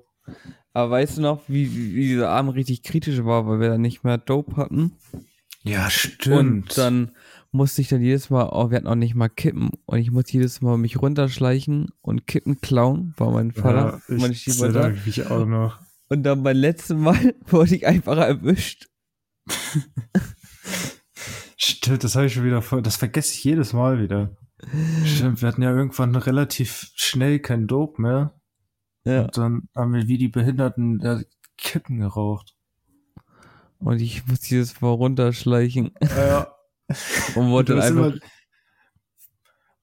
[0.73, 4.03] Aber weißt du noch, wie, wie dieser Abend richtig kritisch war, weil wir dann nicht
[4.03, 4.93] mehr Dope hatten?
[5.63, 6.37] Ja, stimmt.
[6.37, 7.11] Und dann
[7.51, 9.71] musste ich dann jedes Mal, oh, wir hatten auch nicht mal Kippen.
[9.85, 14.33] Und ich musste jedes Mal mich runterschleichen und Kippen klauen, war mein Vater, ja, meine
[14.33, 14.81] ich Stiefmutter.
[14.81, 15.79] erinnere mich auch noch.
[16.13, 18.87] Und dann beim letzten Mal wurde ich einfach erwischt.
[21.57, 24.37] Stimmt, das habe ich schon wieder voll, das vergesse ich jedes Mal wieder.
[25.05, 28.39] Stimmt, wir hatten ja irgendwann relativ schnell kein Dope mehr.
[29.05, 29.23] Ja.
[29.23, 31.19] Und dann haben wir wie die Behinderten da
[31.57, 32.55] Kippen geraucht.
[33.79, 36.53] Und ich musste jedes Mal runterschleichen Ja.
[37.35, 38.11] und wollte Du dann hast einfach.
[38.11, 38.19] immer,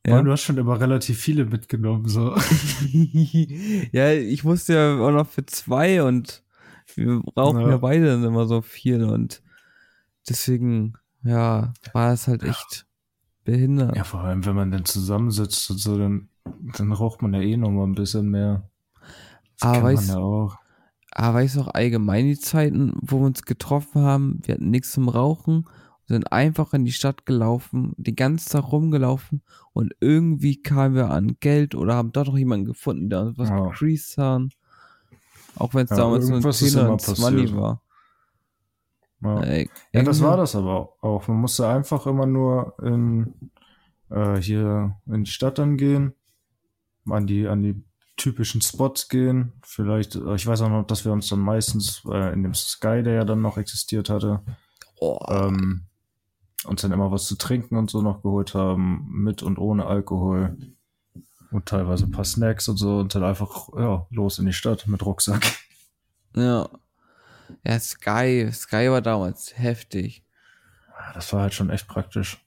[0.07, 0.23] Ja?
[0.23, 2.35] Du hast schon immer relativ viele mitgenommen, so.
[3.93, 6.43] ja, ich musste ja auch noch für zwei und
[6.95, 7.71] wir rauchen Ja.
[7.71, 9.43] ja beide dann immer so viel und
[10.29, 12.87] deswegen, ja, war es halt echt
[13.45, 13.97] behindert.
[13.97, 16.29] Ja, vor allem, wenn man dann zusammensitzt und so, dann,
[16.77, 18.69] dann raucht man ja eh noch mal ein bisschen mehr.
[19.59, 20.57] Das Aber kann man ja auch.
[21.13, 24.93] Aber weißt du auch allgemein die Zeiten, wo wir uns getroffen haben, wir hatten nichts
[24.93, 25.67] zum Rauchen,
[26.15, 29.43] sind einfach in die Stadt gelaufen, den ganzen Tag rumgelaufen
[29.73, 33.49] und irgendwie kamen wir an Geld oder haben dort noch jemanden gefunden, der uns was
[33.49, 33.69] Ja.
[33.69, 34.51] gecreased haben.
[35.57, 37.57] Auch wenn es Ja, damals nur ein irgendwas ist 10 oder immer ein 20 passiert.
[37.57, 37.83] war.
[39.23, 39.43] Ja.
[39.43, 41.29] Ey, Ja, das war das aber auch.
[41.29, 43.35] Man musste einfach immer nur in,
[44.11, 46.15] äh, hier in die Stadt dann gehen,
[47.07, 47.83] an die, an die
[48.17, 49.53] typischen Spots gehen.
[49.63, 53.03] Vielleicht, äh, ich weiß auch noch, dass wir uns dann meistens äh, in dem Sky,
[53.03, 54.43] der ja dann noch existiert hatte,
[55.03, 55.87] Oh, ähm,
[56.65, 60.57] uns dann immer was zu trinken und so noch geholt haben, mit und ohne Alkohol.
[61.53, 64.87] Und teilweise ein paar Snacks und so und dann einfach, ja, los in die Stadt
[64.87, 65.45] mit Rucksack.
[66.37, 66.69] ja.
[67.67, 70.23] Ja, Sky, Sky war damals heftig.
[70.89, 72.39] Ja, Das war halt schon echt praktisch.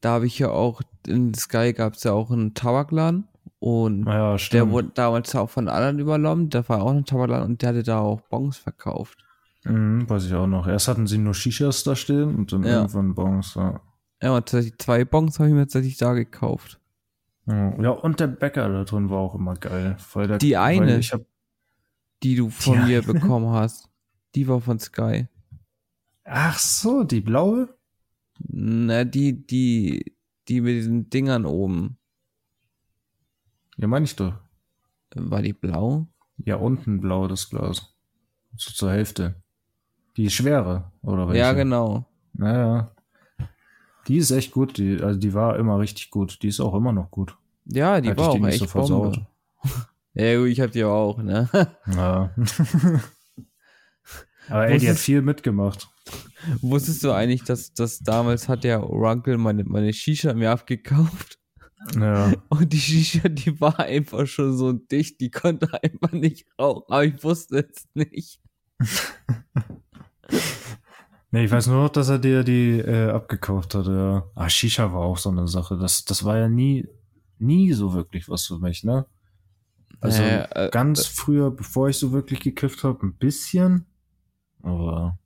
[0.00, 4.32] Da habe ich ja auch, in Sky gab es ja auch einen Tabakladen und Naja,
[4.32, 4.72] Der stimmt.
[4.72, 7.98] wurde damals auch von anderen übernommen, der war auch ein Tabakladen und der hatte da
[8.00, 9.18] auch Bons verkauft.
[9.64, 10.66] Mhm, weiß ich auch noch.
[10.66, 12.76] Erst hatten sie nur Shishas da stehen und dann Ja.
[12.82, 13.54] irgendwann Bons.
[13.54, 13.80] Ja.
[14.22, 16.80] Ja, und tatsächlich zwei Bons habe ich mir tatsächlich da gekauft.
[17.46, 19.96] ja, und der Bäcker da drin war auch immer geil.
[20.12, 21.00] Weil der, Die eine.
[21.00, 21.22] Hab,
[22.22, 23.12] Die du von Die mir eine?
[23.14, 23.88] bekommen hast.
[24.34, 25.28] Die war von Sky.
[26.24, 27.74] ach so, die blaue?
[28.38, 30.14] Na, die, die,
[30.48, 31.96] die mit diesen Dingern oben.
[33.76, 34.34] Ja, meine ich doch.
[35.14, 36.06] War die blau?
[36.38, 37.94] Ja, unten blau das Glas.
[38.56, 39.42] So zur Hälfte.
[40.18, 41.38] Die schwere, oder welche?
[41.38, 42.04] Ja, genau.
[42.32, 42.90] Naja.
[44.08, 44.76] Die ist echt gut.
[44.76, 46.42] Die, also die war immer richtig gut.
[46.42, 47.36] Die ist auch immer noch gut.
[47.66, 49.20] Ja, die Hätte war ich auch die nicht echt so versaut.
[50.14, 51.48] Ja, ich hab die auch, ne?
[51.94, 52.34] Ja.
[54.48, 55.88] Aber ey, die hat viel mitgemacht.
[56.60, 61.38] Wusstest du eigentlich, dass, dass damals hat der Orankel meine, meine Shisha mir abgekauft?
[61.94, 62.32] Ja.
[62.48, 66.82] Und die Shisha, die war einfach schon so dicht, die konnte einfach nicht rauchen.
[66.88, 68.40] Aber ich wusste es nicht.
[71.30, 74.24] Nee, ich weiß nur noch, dass er dir die äh, abgekauft hat, ja.
[74.34, 75.76] Ah, Shisha war auch so eine Sache.
[75.76, 76.88] Das, das war ja nie,
[77.38, 79.06] nie so wirklich was für mich, ne?
[80.00, 83.86] Also Naja, äh, ganz früher, bevor ich so wirklich gekifft habe, ein bisschen.
[84.62, 85.18] Aber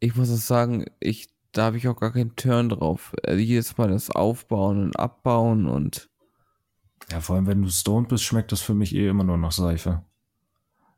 [0.00, 3.14] Ich muss auch sagen, ich, da habe ich auch gar keinen Turn drauf.
[3.22, 6.08] Äh, jedes Mal das Aufbauen und Abbauen und
[7.10, 9.52] ja, vor allem, wenn du stoned bist, schmeckt das für mich eh immer nur nach
[9.52, 10.04] Seife.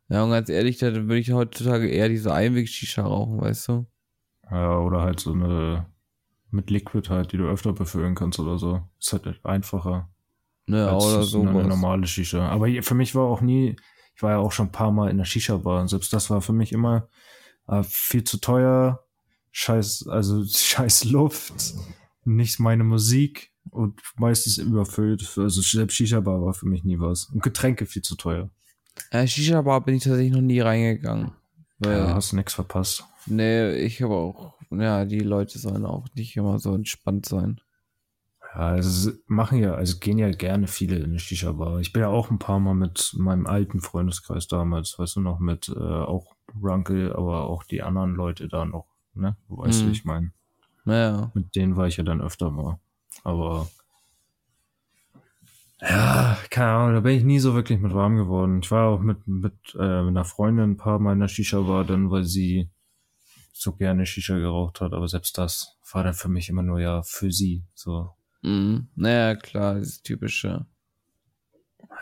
[0.09, 3.85] Ja, und ganz ehrlich, da würde ich heutzutage eher diese Einweg-Shisha rauchen, weißt du?
[4.51, 5.87] Ja, oder halt so eine
[6.51, 8.81] mit Liquid halt, die du öfter befüllen kannst oder so.
[8.99, 10.09] Ist halt einfacher.
[10.67, 12.49] Ne, als oder so eine normale Shisha.
[12.49, 13.75] Aber für mich war auch nie,
[14.15, 16.41] ich war ja auch schon ein paar Mal in der Shisha-Bar und selbst das war
[16.41, 17.07] für mich immer
[17.67, 19.05] äh, viel zu teuer,
[19.51, 21.75] scheiß, also scheiß Luft,
[22.23, 25.37] nicht meine Musik und meistens überfüllt.
[25.37, 27.25] Also selbst Shisha-Bar war für mich nie was.
[27.25, 28.49] Und Getränke viel zu teuer.
[29.11, 31.31] Äh, Shisha-Bar bin ich tatsächlich noch nie reingegangen.
[31.79, 33.03] Weil, Ja, hast nix verpasst.
[33.25, 37.59] nee, ich habe auch, ja, die Leute sollen auch nicht immer so entspannt sein.
[38.53, 41.79] Ja, also es machen ja, also gehen ja gerne viele in eine Shisha-Bar.
[41.81, 45.39] Ich bin ja auch ein paar Mal mit meinem alten Freundeskreis damals, weißt du noch,
[45.39, 49.35] mit äh, auch Runkel, aber auch die anderen Leute da noch, ne?
[49.49, 49.89] Weißt du, Mhm.
[49.89, 50.31] wie ich meine?
[50.85, 52.79] Naja, Mit denen war ich ja dann öfter mal.
[53.23, 53.67] Aber
[55.81, 58.59] ja, keine Ahnung, da bin ich nie so wirklich mit warm geworden.
[58.63, 61.85] Ich war auch mit, mit, äh, mit einer Freundin ein paar Mal in der Shisha-Bar,
[61.85, 62.69] dann, weil sie
[63.51, 67.03] so gerne Shisha geraucht hat, aber selbst das war dann für mich immer nur ja
[67.03, 67.63] für sie.
[67.73, 68.11] So,
[68.41, 68.87] mhm.
[68.95, 70.65] naja, klar, das typische,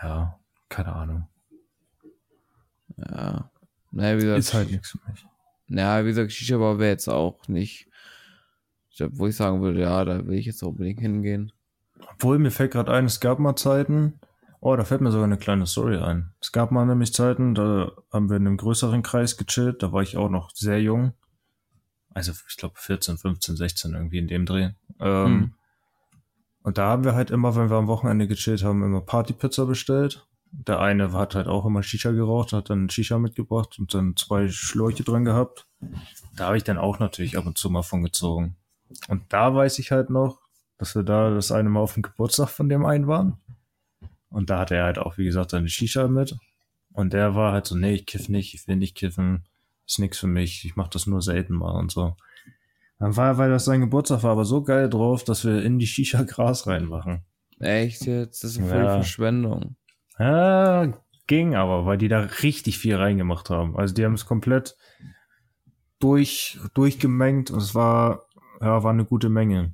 [0.02, 1.28] ja, keine Ahnung.
[2.98, 3.50] ja.
[3.92, 5.26] Naja, wie gesagt, Ist halt nichts für mich.
[5.68, 7.88] naja, wie gesagt, Shisha-Bar wäre jetzt auch nicht,
[9.00, 11.52] wo ich sagen würde, ja, da will ich jetzt unbedingt hingehen.
[12.12, 14.20] Obwohl, mir fällt gerade ein, es gab mal Zeiten,
[14.60, 16.34] oh, da fällt mir sogar eine kleine Story ein.
[16.42, 20.02] Es gab mal nämlich Zeiten, da haben wir in einem größeren Kreis gechillt, da war
[20.02, 21.13] ich auch noch sehr jung.
[22.13, 24.72] Also ich glaube 14, 15, 16 irgendwie in dem Dreh.
[25.00, 25.54] Ähm, Hm.
[26.63, 30.26] Und da haben wir halt immer, wenn wir am Wochenende gechillt haben, immer Partypizza bestellt.
[30.52, 34.48] Der eine hat halt auch immer Shisha geraucht, hat dann Shisha mitgebracht und dann zwei
[34.48, 35.68] Schläuche drin gehabt.
[36.38, 38.56] Da habe ich dann auch natürlich ab und zu mal von gezogen.
[39.10, 40.39] Und da weiß ich halt noch,
[40.84, 43.38] dass wir da das eine Mal auf dem Geburtstag von dem einen waren.
[44.28, 46.36] Und da hatte er halt auch, wie gesagt, seine Shisha mit.
[46.91, 49.46] Und der war halt so, nee, ich kiff nicht, ich will nicht kiffen,
[49.88, 52.17] ist nix für mich, ich mach das nur selten mal und so.
[53.00, 55.80] Dann war er, weil das sein Geburtstag war, aber so geil drauf, dass wir in
[55.80, 57.24] die Shisha Gras reinmachen.
[57.60, 58.43] Echt jetzt?
[58.43, 58.93] Das ist eine voll Ja.
[58.96, 59.78] Verschwendung.
[60.19, 60.91] Ja,
[61.28, 63.78] ging aber, weil die da richtig viel reingemacht haben.
[63.78, 64.76] Also die haben es komplett
[66.00, 68.26] durch, durchgemengt und es war,
[68.60, 69.74] ja, war eine gute Menge.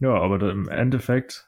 [0.00, 1.46] Ja, aber im Endeffekt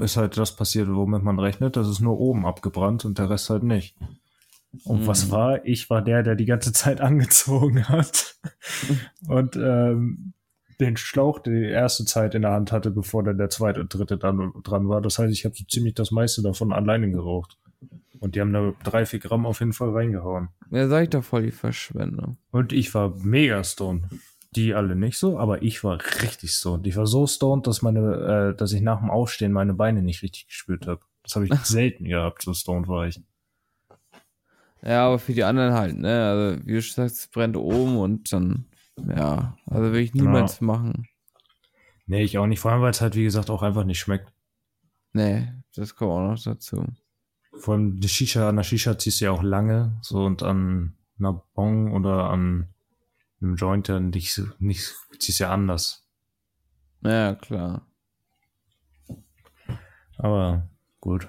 [0.00, 1.76] ist halt das passiert, womit man rechnet.
[1.76, 3.96] Das ist nur oben abgebrannt und der Rest halt nicht.
[4.84, 5.06] Und Mhm.
[5.06, 5.64] was war?
[5.64, 8.36] Ich war der, der die ganze Zeit angezogen hat
[9.28, 10.32] und ähm,
[10.80, 14.18] den Schlauch die erste Zeit in der Hand hatte, bevor dann der zweite und dritte
[14.18, 15.00] dann dran war.
[15.00, 17.56] Das heißt, ich habe so ziemlich das meiste davon alleine geraucht.
[18.18, 20.48] Und die haben da drei, vier Gramm auf jeden Fall reingehauen.
[20.70, 22.38] Ja, sag ich doch voll die Verschwendung.
[22.50, 24.04] Und ich war mega stoned.
[24.54, 26.86] Die alle nicht so, aber ich war richtig stoned.
[26.86, 30.22] Ich war so stoned, dass meine, äh, dass ich nach dem Aufstehen meine Beine nicht
[30.22, 31.00] richtig gespürt habe.
[31.22, 33.20] Das habe ich selten gehabt, so stoned war ich.
[34.82, 36.28] Ja, aber für die anderen halt, ne?
[36.28, 41.08] Also, wie du sagst, es brennt oben und dann, ja, also will ich niemals machen.
[42.06, 42.60] Nee, ich auch nicht.
[42.60, 44.30] Vor allem, weil es halt, wie gesagt, auch einfach nicht schmeckt.
[45.14, 46.84] Nee, das kommt auch noch dazu.
[47.56, 50.94] Vor allem die Shisha, an der Shisha ziehst du ja auch lange, so und an
[51.18, 52.73] einer Bong oder an
[53.44, 56.06] einem Joint dann nicht, so- nicht ziehst ja anders.
[57.02, 57.86] Ja, klar.
[60.16, 60.68] Aber
[61.00, 61.28] gut.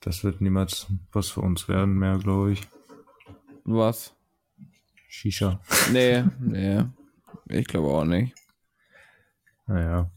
[0.00, 2.62] Das wird niemals was für uns werden mehr, glaube ich.
[3.64, 4.14] Was?
[5.08, 5.60] Shisha.
[5.92, 6.84] Nee, nee.
[7.48, 8.34] Ich glaube auch nicht.
[9.66, 10.10] Naja.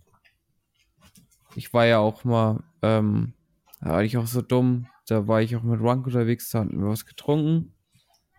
[1.55, 3.33] Ich war ja auch mal, ähm,
[3.81, 4.87] da war ich auch so dumm.
[5.07, 7.73] Da war ich auch mit Runk unterwegs, da hatten wir was getrunken.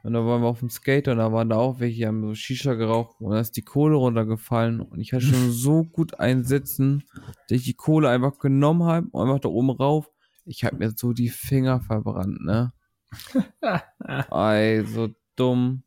[0.03, 2.23] Und da waren wir auf dem Skater und da waren da auch welche, die haben
[2.23, 6.19] so Shisha geraucht und da ist die Kohle runtergefallen und ich hatte schon so gut
[6.21, 7.05] einsitzen,
[7.49, 10.11] dass ich die Kohle einfach genommen habe und einfach da oben rauf.
[10.45, 12.73] Ich habe mir so die Finger verbrannt, ne?
[14.31, 15.83] Ey, so dumm.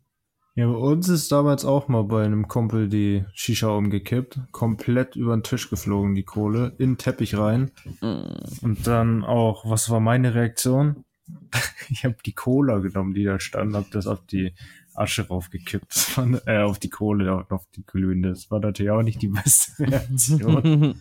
[0.56, 4.40] Ja, bei uns ist damals auch mal bei einem Kumpel die Shisha umgekippt.
[4.52, 6.76] Komplett über den Tisch geflogen, die Kohle.
[6.78, 7.72] In den Teppich rein.
[8.02, 8.36] Mm.
[8.62, 11.06] Und dann auch, was war meine Reaktion?
[11.90, 14.54] Ich habe die Cola genommen, die da stand, hab das auf die
[14.96, 15.94] Asche raufgekippt.
[15.94, 18.30] Das war, äh, auf die Kohle, auf die glühende.
[18.30, 20.96] Das war natürlich auch nicht die beste Reaktion.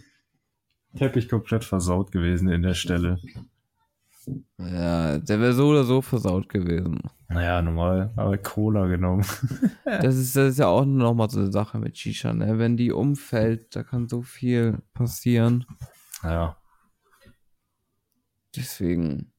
[0.96, 3.18] Teppich komplett versaut gewesen in der Stelle.
[4.58, 7.00] Ja, der wäre so oder so versaut gewesen.
[7.28, 9.24] Naja, normal, aber Cola genommen.
[9.85, 12.58] Das ist, das ist ja auch nochmal so eine Sache mit Shisha, ne?
[12.58, 15.66] Wenn die umfällt, da kann so viel passieren.
[16.22, 16.56] Ja.
[18.54, 19.32] Deswegen.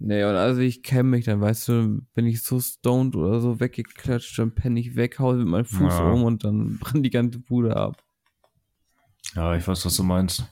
[0.00, 3.58] Nee, und also ich kenne mich dann, weißt du, bin ich so stoned oder so
[3.58, 6.10] weggeklatscht, dann penne ich weg, hau mit meinem Fuß Ja.
[6.12, 8.02] um und dann brennt die ganze Bude ab.
[9.34, 10.44] Ja, ich weiß, was du meinst.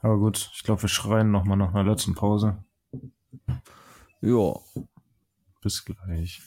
[0.00, 2.64] Aber gut, ich glaube, wir schreien nochmal nach einer letzten Pause.
[4.22, 4.54] Ja.
[5.60, 6.42] Bis gleich.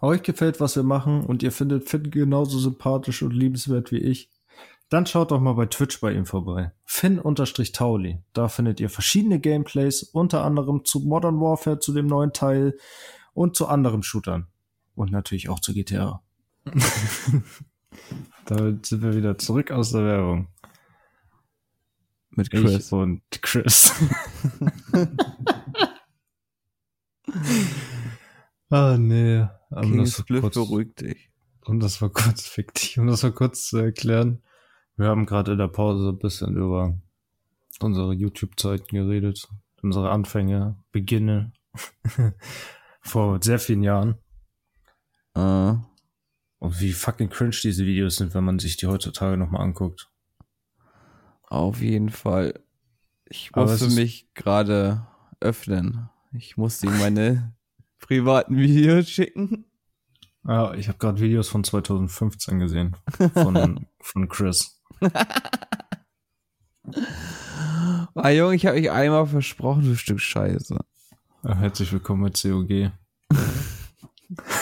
[0.00, 4.30] Euch gefällt, was wir machen und ihr findet Finn genauso sympathisch und liebenswert wie ich,
[4.92, 6.72] dann schaut doch mal bei Twitch bei ihm vorbei.
[6.84, 8.22] Finn-Tauli.
[8.34, 12.76] Da findet ihr verschiedene Gameplays, unter anderem zu Modern Warfare, zu dem neuen Teil
[13.32, 14.48] und zu anderen Shootern.
[14.94, 16.22] Und natürlich auch zu GTA.
[18.44, 20.48] Damit sind wir wieder zurück aus der Werbung.
[22.30, 22.86] Mit Chris.
[22.86, 23.92] Ich und Chris.
[28.70, 29.46] ah, nee.
[29.70, 31.30] Aber King das kurz- beruhigt dich.
[31.64, 34.42] um das mal kurz fiktiv, um das mal kurz zu erklären.
[34.96, 36.98] Wir haben gerade in der Pause ein bisschen über
[37.80, 39.48] unsere YouTube-Zeiten geredet,
[39.82, 41.52] unsere Anfänge, Beginne
[43.00, 44.16] vor sehr vielen Jahren.
[45.34, 45.74] Äh,
[46.58, 50.10] Und wie fucking cringe diese Videos sind, wenn man sich die heutzutage nochmal anguckt.
[51.48, 52.60] auf jeden Fall.
[53.24, 55.06] Ich musste mich gerade
[55.40, 56.10] öffnen.
[56.32, 57.54] Ich musste ihm meine
[57.98, 59.64] privaten Videos schicken.
[60.44, 62.96] Ja, ich habe gerade Videos von 2015 gesehen
[63.32, 64.81] von, von Chris.
[68.14, 70.78] Ah, Junge, ich habe mich einmal versprochen, du Stück Scheiße.
[71.42, 72.92] Herzlich willkommen mit COG.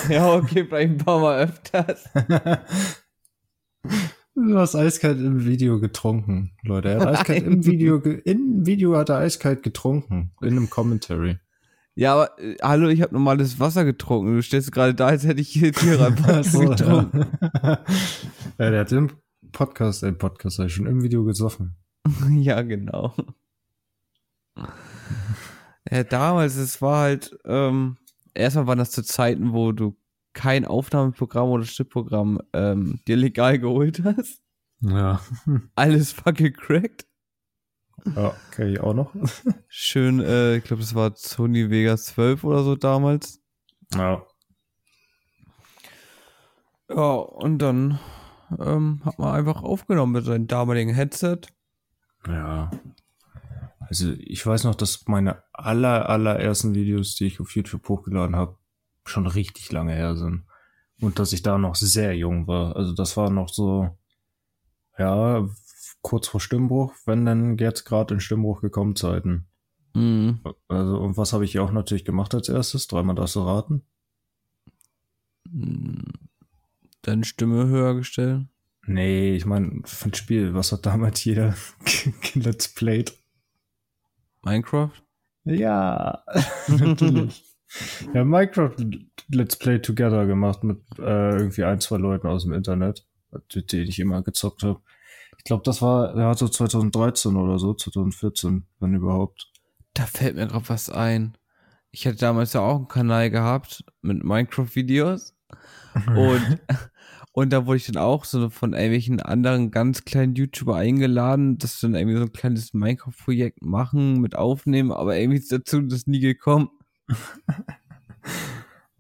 [0.09, 2.09] Ja, okay, vielleicht ein paar Mal öfters.
[4.43, 6.89] Du hast eiskalt im Video getrunken, Leute.
[6.89, 10.33] Er hat eiskalt im Video, im Video hat er eiskalt getrunken.
[10.41, 11.39] In einem Commentary.
[11.95, 14.37] Ja, aber äh, hallo, ich habe normales Wasser getrunken.
[14.37, 17.27] Du stehst gerade da, als hätte ich hier Tierreibwasser getrunken.
[17.63, 17.85] ja.
[18.59, 19.11] ja, der hat im
[19.53, 21.77] Podcast, äh, Podcast, ich schon im Video gesoffen.
[22.31, 23.15] Ja, genau.
[25.91, 27.99] Ja, damals, es war halt, ähm,
[28.35, 29.97] erstmal waren das zu Zeiten, wo du
[30.33, 34.43] kein Aufnahmeprogramm oder Schnittprogramm ähm, dir legal geholt hast.
[34.81, 35.21] Ja.
[35.75, 37.07] Alles fucking cracked.
[38.17, 39.15] Ja, kenn ich auch noch.
[39.69, 43.43] Schön, äh, ich glaube, das war Sony Vegas 12 oder so damals.
[43.95, 44.25] Ja.
[46.89, 48.01] Ja, und dann
[48.59, 51.41] ähm, hat man einfach aufgenommen mit seinem damaligen Headset.
[52.27, 52.71] Ja.
[53.81, 58.57] Also ich weiß noch, dass meine aller, allerersten Videos, die ich auf YouTube hochgeladen habe,
[59.05, 60.45] schon richtig lange her sind.
[61.01, 62.77] Und dass ich da noch sehr jung war.
[62.77, 63.97] Also das war noch so,
[64.99, 65.49] ja,
[66.03, 69.47] kurz vor Stimmbruch, wenn dann jetzt gerade in Stimmbruch gekommen Zeiten.
[69.95, 70.41] Mhm.
[70.69, 72.87] Also, und was habe ich auch natürlich gemacht als erstes?
[72.87, 73.83] Dreimal darfst du raten.
[77.03, 78.47] Deine Stimme höher gestellt.
[78.87, 81.55] Nee, ich meine, für ein Spiel, was hat damals jeder
[82.35, 83.13] Let's Played?
[84.43, 84.91] Minecraft?
[85.45, 86.25] Ja,
[86.69, 87.45] natürlich.
[88.15, 88.77] ja, Minecraft
[89.29, 93.89] Let's Play Together gemacht mit äh, irgendwie ein, zwei Leuten aus dem Internet, mit denen
[93.89, 94.81] ich immer gezockt habe.
[95.39, 99.51] Ich glaube, das war ja so 2013 oder so, 2014, wenn überhaupt.
[99.95, 101.37] Da fällt mir gerade was ein.
[101.93, 105.35] Ich hatte damals ja auch einen Kanal gehabt mit Minecraft-Videos.
[106.07, 106.61] Und,
[107.33, 111.83] und da wurde ich dann auch so von irgendwelchen anderen ganz kleinen YouTuber eingeladen, dass
[111.83, 116.07] wir dann irgendwie so ein kleines Minecraft-Projekt machen mit aufnehmen, aber irgendwie ist dazu das
[116.07, 116.69] nie gekommen.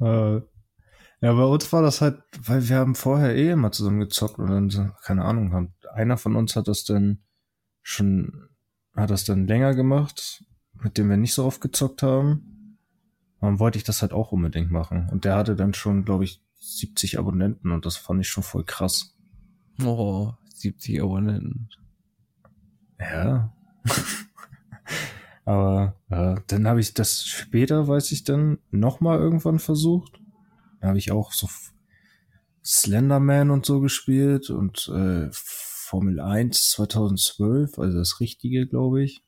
[0.01, 0.41] Äh,
[1.21, 4.49] ja, bei uns war das halt, weil wir haben vorher eh immer zusammen gezockt und
[4.49, 7.23] dann, so, keine Ahnung, haben, einer von uns hat das dann
[7.83, 8.49] schon,
[8.97, 10.43] hat das dann länger gemacht,
[10.83, 12.50] mit dem wir nicht so oft gezockt haben.
[13.41, 15.09] Dann wollte ich das halt auch unbedingt machen.
[15.11, 18.65] Und der hatte dann schon, glaube ich, 70 Abonnenten und das fand ich schon voll
[18.65, 19.17] krass.
[19.83, 21.69] Oh, 70 Abonnenten.
[22.99, 23.55] Ja.
[25.47, 30.21] Aber ja, dann habe ich das später, weiß ich dann, nochmal irgendwann versucht.
[30.81, 31.49] Da habe ich auch so
[32.65, 39.25] Slenderman und so gespielt und äh, Formel 1 2012, also das Richtige, glaube ich.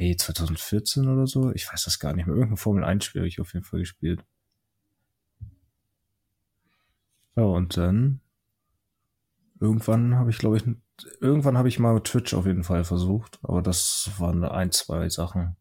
[0.00, 1.52] Nee, 2014 oder so.
[1.52, 2.34] Ich weiß das gar nicht mehr.
[2.34, 4.24] Irgendein Formel 1 Spiel habe ich auf jeden Fall gespielt.
[7.36, 8.22] Ja, und dann
[9.60, 10.64] irgendwann habe ich, glaube ich,
[11.20, 15.06] irgendwann habe ich mal mit Twitch auf jeden Fall versucht, aber das waren ein, zwei
[15.10, 15.56] Sachen.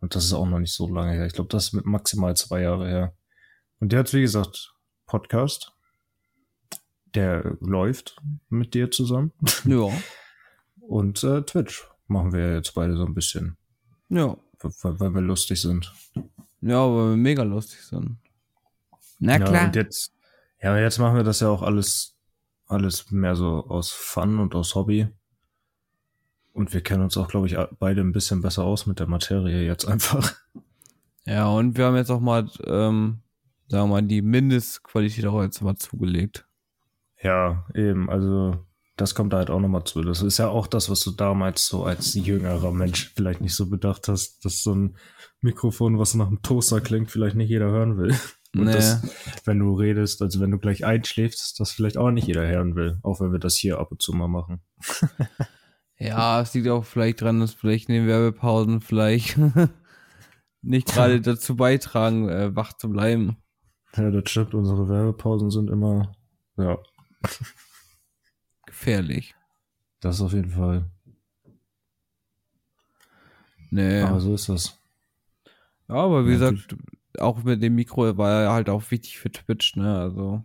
[0.00, 1.24] Und das ist auch noch nicht so lange her.
[1.24, 3.16] Ich glaube, das ist mit maximal zwei Jahre her.
[3.80, 4.74] Und der hat, wie gesagt,
[5.06, 5.72] Podcast.
[7.14, 8.18] Der läuft
[8.50, 9.32] mit dir zusammen.
[9.64, 9.90] Ja.
[10.80, 11.88] Und äh, Twitch.
[12.06, 13.56] machen wir jetzt beide so ein bisschen.
[14.08, 14.36] Ja.
[14.60, 15.92] Weil, weil wir lustig sind.
[16.60, 18.16] Ja, weil wir mega lustig sind.
[19.18, 19.66] Na Ja, klar.
[19.66, 20.12] und jetzt,
[20.62, 22.16] ja, jetzt machen wir das ja auch alles,
[22.66, 25.08] alles mehr so aus Fun und aus Hobby.
[26.52, 29.64] Und wir kennen uns auch, glaube ich, beide ein bisschen besser aus mit der Materie
[29.64, 30.34] jetzt einfach.
[31.24, 33.20] Ja, und wir haben jetzt auch mal, ähm,
[33.68, 36.48] sagen wir mal, die Mindestqualität auch jetzt mal zugelegt.
[37.22, 38.64] Ja, eben, also
[38.98, 40.02] das kommt da halt auch nochmal zu.
[40.02, 43.70] Das ist ja auch das, was du damals so als jüngerer Mensch vielleicht nicht so
[43.70, 44.96] bedacht hast, dass so ein
[45.40, 48.14] Mikrofon, was nach einem Toaster klingt, vielleicht nicht jeder hören will.
[48.54, 48.72] Und Nee.
[48.72, 49.02] das,
[49.44, 52.98] wenn du redest, also wenn du gleich einschläfst, das vielleicht auch nicht jeder hören will,
[53.02, 54.60] auch wenn wir das hier ab und zu mal machen.
[56.00, 59.36] Ja, es liegt auch vielleicht dran, dass vielleicht in den Werbepausen vielleicht
[60.62, 63.36] nicht gerade dazu beitragen, äh, wach zu bleiben.
[63.96, 66.12] Ja, das stimmt, unsere Werbepausen sind immer,
[66.56, 66.78] ja,
[68.68, 69.34] Gefährlich.
[70.00, 70.90] das auf jeden Fall.
[73.70, 74.02] Nee.
[74.02, 74.78] Aber so ist das.
[75.88, 76.76] Ja, aber wie Ja, gesagt,
[77.18, 79.98] auch mit dem Mikro war er halt auch wichtig für Twitch, ne?
[79.98, 80.44] Also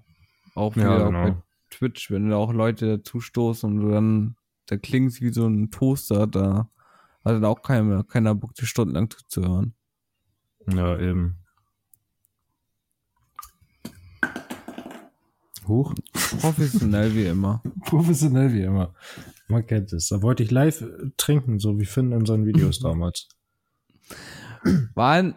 [0.56, 1.36] auch, Ja, auch genau.
[1.36, 1.36] bei
[1.70, 4.36] Twitch, wenn da auch Leute dazu stoßen und du dann,
[4.68, 6.70] da klingst wie so ein Toaster, da
[7.26, 9.76] hat dann auch keiner, keiner Bock, dir stundenlang zuzuhören.
[10.68, 11.43] Ja, eben.
[15.68, 15.94] Huch.
[16.40, 17.62] Professionell wie immer.
[17.86, 18.94] Professionell wie immer.
[19.48, 20.10] Man kennt es.
[20.10, 20.84] Da wollte ich live
[21.18, 23.28] trinken, so wie Finn in seinen Videos damals.
[24.96, 25.36] Wann?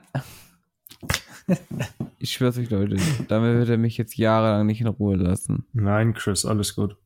[2.19, 2.97] Ich schwör's euch, Leute,
[3.29, 5.67] damit wird er mich jetzt jahrelang nicht in Ruhe lassen.
[5.73, 6.97] Nein, Chris, alles gut.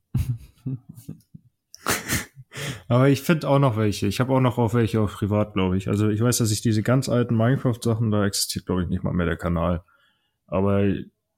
[2.88, 4.06] Aber ich finde auch noch welche.
[4.06, 5.88] Ich habe auch noch auch welche auf privat, glaube ich.
[5.88, 9.12] Also ich weiß, dass ich diese ganz alten Minecraft-Sachen, da existiert, glaube ich, nicht mal
[9.12, 9.84] mehr der Kanal.
[10.46, 10.82] Aber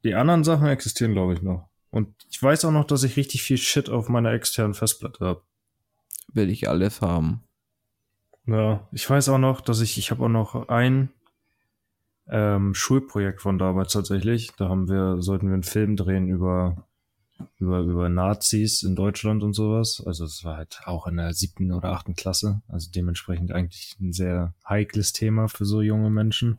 [0.05, 1.69] die anderen Sachen existieren, glaube ich, noch.
[1.93, 5.43] Und ich weiß auch noch, dass ich richtig viel Shit auf meiner externen Festplatte habe.
[6.33, 7.45] Will ich alles haben.
[8.47, 11.11] Ja, ich weiß auch noch, dass ich, ich habe auch noch ein
[12.29, 14.53] ähm, Schulprojekt von damals tatsächlich.
[14.57, 16.89] Da haben wir, sollten wir einen Film drehen über,
[17.59, 20.03] über, über Nazis in Deutschland und sowas.
[20.05, 22.63] Also es war halt auch in der siebten oder achten Klasse.
[22.69, 26.57] Also dementsprechend eigentlich ein sehr heikles Thema für so junge Menschen.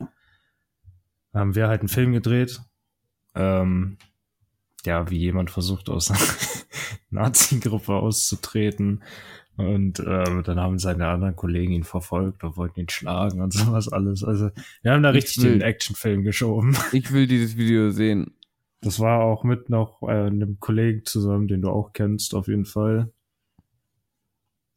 [1.32, 2.60] Da haben wir halt einen Film gedreht.
[3.34, 3.98] Ähm,
[4.86, 6.20] ja, wie jemand versucht aus einer
[7.10, 9.02] Nazi-Gruppe auszutreten.
[9.56, 13.88] Und ähm, dann haben seine anderen Kollegen ihn verfolgt und wollten ihn schlagen und sowas
[13.88, 14.24] alles.
[14.24, 14.50] Also
[14.82, 16.76] wir haben da Ich richtig will- den Actionfilm geschoben.
[16.92, 18.34] Ich will dieses Video sehen.
[18.80, 22.66] Das war auch mit noch äh, einem Kollegen zusammen, den du auch kennst, auf jeden
[22.66, 23.12] Fall.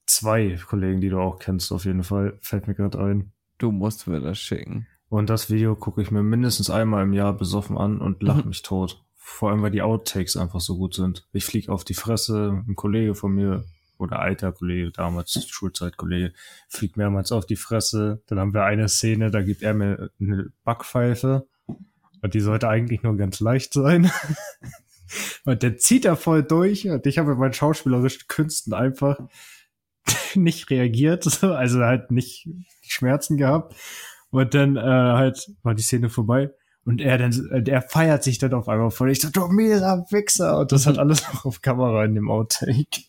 [0.05, 2.37] Zwei Kollegen, die du auch kennst, auf jeden Fall.
[2.41, 3.31] Fällt mir gerade ein.
[3.57, 4.87] Du musst mir das schicken.
[5.09, 8.61] Und das Video gucke ich mir mindestens einmal im Jahr besoffen an und lach mich
[8.61, 9.03] tot.
[9.29, 11.27] Vor allem, weil die Outtakes einfach so gut sind.
[11.33, 13.65] Ich flieg auf die Fresse, ein Kollege von mir,
[13.97, 16.33] oder alter Kollege, damals Schulzeitkollege,
[16.69, 18.21] fliegt mehrmals auf die Fresse.
[18.27, 21.45] Dann haben wir eine Szene, da gibt er mir eine Backpfeife.
[21.67, 24.09] Und die sollte eigentlich nur ganz leicht sein.
[25.45, 26.87] Und der zieht da voll durch.
[26.87, 29.19] Und ich habe mit meinen schauspielerischen Künsten einfach
[30.35, 31.25] nicht reagiert.
[31.25, 32.47] so, Also halt nicht
[32.81, 33.75] Schmerzen gehabt.
[34.29, 36.49] Und dann äh, halt war die Szene vorbei.
[36.87, 39.11] Und er dann, äh, er feiert sich dann auf einmal voll.
[39.11, 40.59] Ich so, du mieser Wichser.
[40.59, 43.03] Und das hat alles noch auf Kamera in dem Outtake.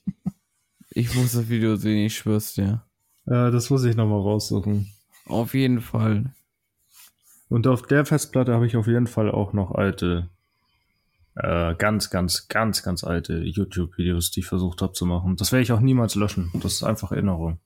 [0.90, 2.82] Ich muss das Video sehen, ich schwör's dir.
[3.24, 4.88] Ja, das muss ich nochmal raussuchen.
[5.26, 6.34] Auf jeden Fall.
[7.48, 10.28] Und auf der Festplatte habe ich auf jeden Fall auch noch alte,
[11.36, 15.36] äh, ganz, ganz, ganz, ganz alte YouTube-Videos, die ich versucht habe zu machen.
[15.36, 16.50] Das werde ich auch niemals löschen.
[16.54, 17.60] Das ist einfach Erinnerung.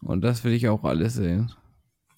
[0.00, 1.52] Und das will ich auch alles sehen.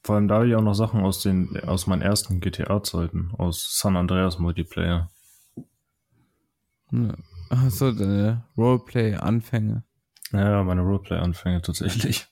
[0.07, 3.77] Vor allem da habe ich auch noch Sachen aus den, aus meinen ersten GTA-Zeiten, aus
[3.77, 5.11] San Andreas Multiplayer.
[7.51, 9.83] Achso, deine Roleplay-Anfänge.
[10.31, 12.29] Ja, meine Roleplay-Anfänge tatsächlich.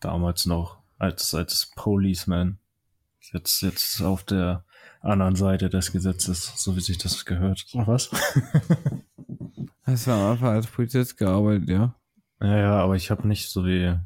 [0.00, 2.58] Damals noch als, als Policeman.
[3.20, 4.64] Jetzt, jetzt auf der
[5.02, 7.66] anderen Seite des Gesetzes, so wie sich das gehört.
[7.74, 8.10] Was?
[9.82, 11.94] Hast du am Anfang als Polizist gearbeitet, ja?
[12.40, 13.98] Ja, ja, aber ich habe nicht so wie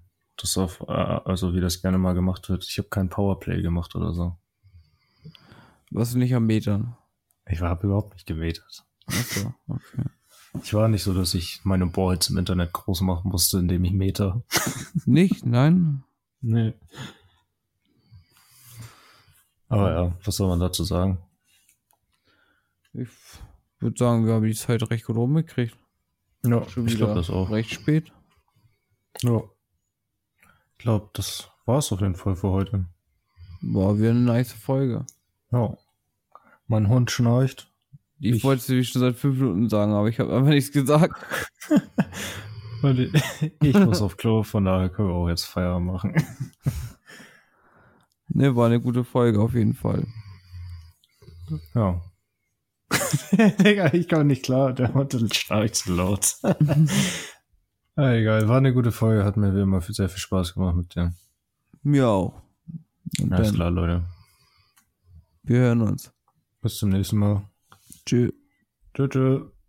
[0.42, 2.64] das auf, äh, also wie das gerne mal gemacht wird.
[2.64, 4.36] Ich habe kein Powerplay gemacht oder so.
[5.90, 6.96] Warst du nicht am Metern?
[7.48, 8.84] Ich habe überhaupt nicht gewetet.
[9.06, 10.04] Achso, okay.
[10.62, 13.92] Ich war nicht so, dass ich meine Balls im Internet groß machen musste, indem ich
[13.92, 14.42] meter.
[15.06, 15.46] Nicht?
[15.46, 16.02] Nein?
[16.40, 16.74] Nee.
[19.68, 21.18] Aber ja, was soll man dazu sagen?
[22.92, 23.08] Ich
[23.78, 25.76] würde sagen, wir haben die Zeit recht gut rumgekriegt.
[26.44, 27.50] Ja, Schon ich glaube das auch.
[27.50, 28.12] recht spät.
[29.22, 29.42] Ja.
[30.80, 32.86] Ich glaube, das war's auf jeden Fall für heute.
[33.60, 35.04] War wieder eine nice Folge.
[35.52, 35.76] Ja.
[36.68, 37.70] Mein Hund schnarcht.
[38.18, 41.22] Ich, Ich- wollte es schon seit fünf Minuten sagen, aber ich habe einfach nichts gesagt.
[43.60, 46.14] ich muss auf Klo, von daher können wir auch jetzt Feier machen.
[48.32, 50.06] Ne, war eine gute Folge auf jeden Fall.
[51.74, 52.00] Ja.
[53.32, 56.36] Digga, ich komme nicht klar, der Hotel schnarcht zu laut.
[57.96, 60.94] Ah, egal, war eine gute Folge, hat mir wie immer sehr viel Spaß gemacht mit
[60.94, 61.12] dir.
[61.82, 62.42] Mir auch.
[63.20, 64.04] Und Alles klar, Leute.
[65.42, 66.12] wir hören uns.
[66.60, 67.42] Bis zum nächsten Mal.
[68.04, 68.32] Tschüss.
[68.94, 69.08] Tschüss.
[69.10, 69.59] tschüss.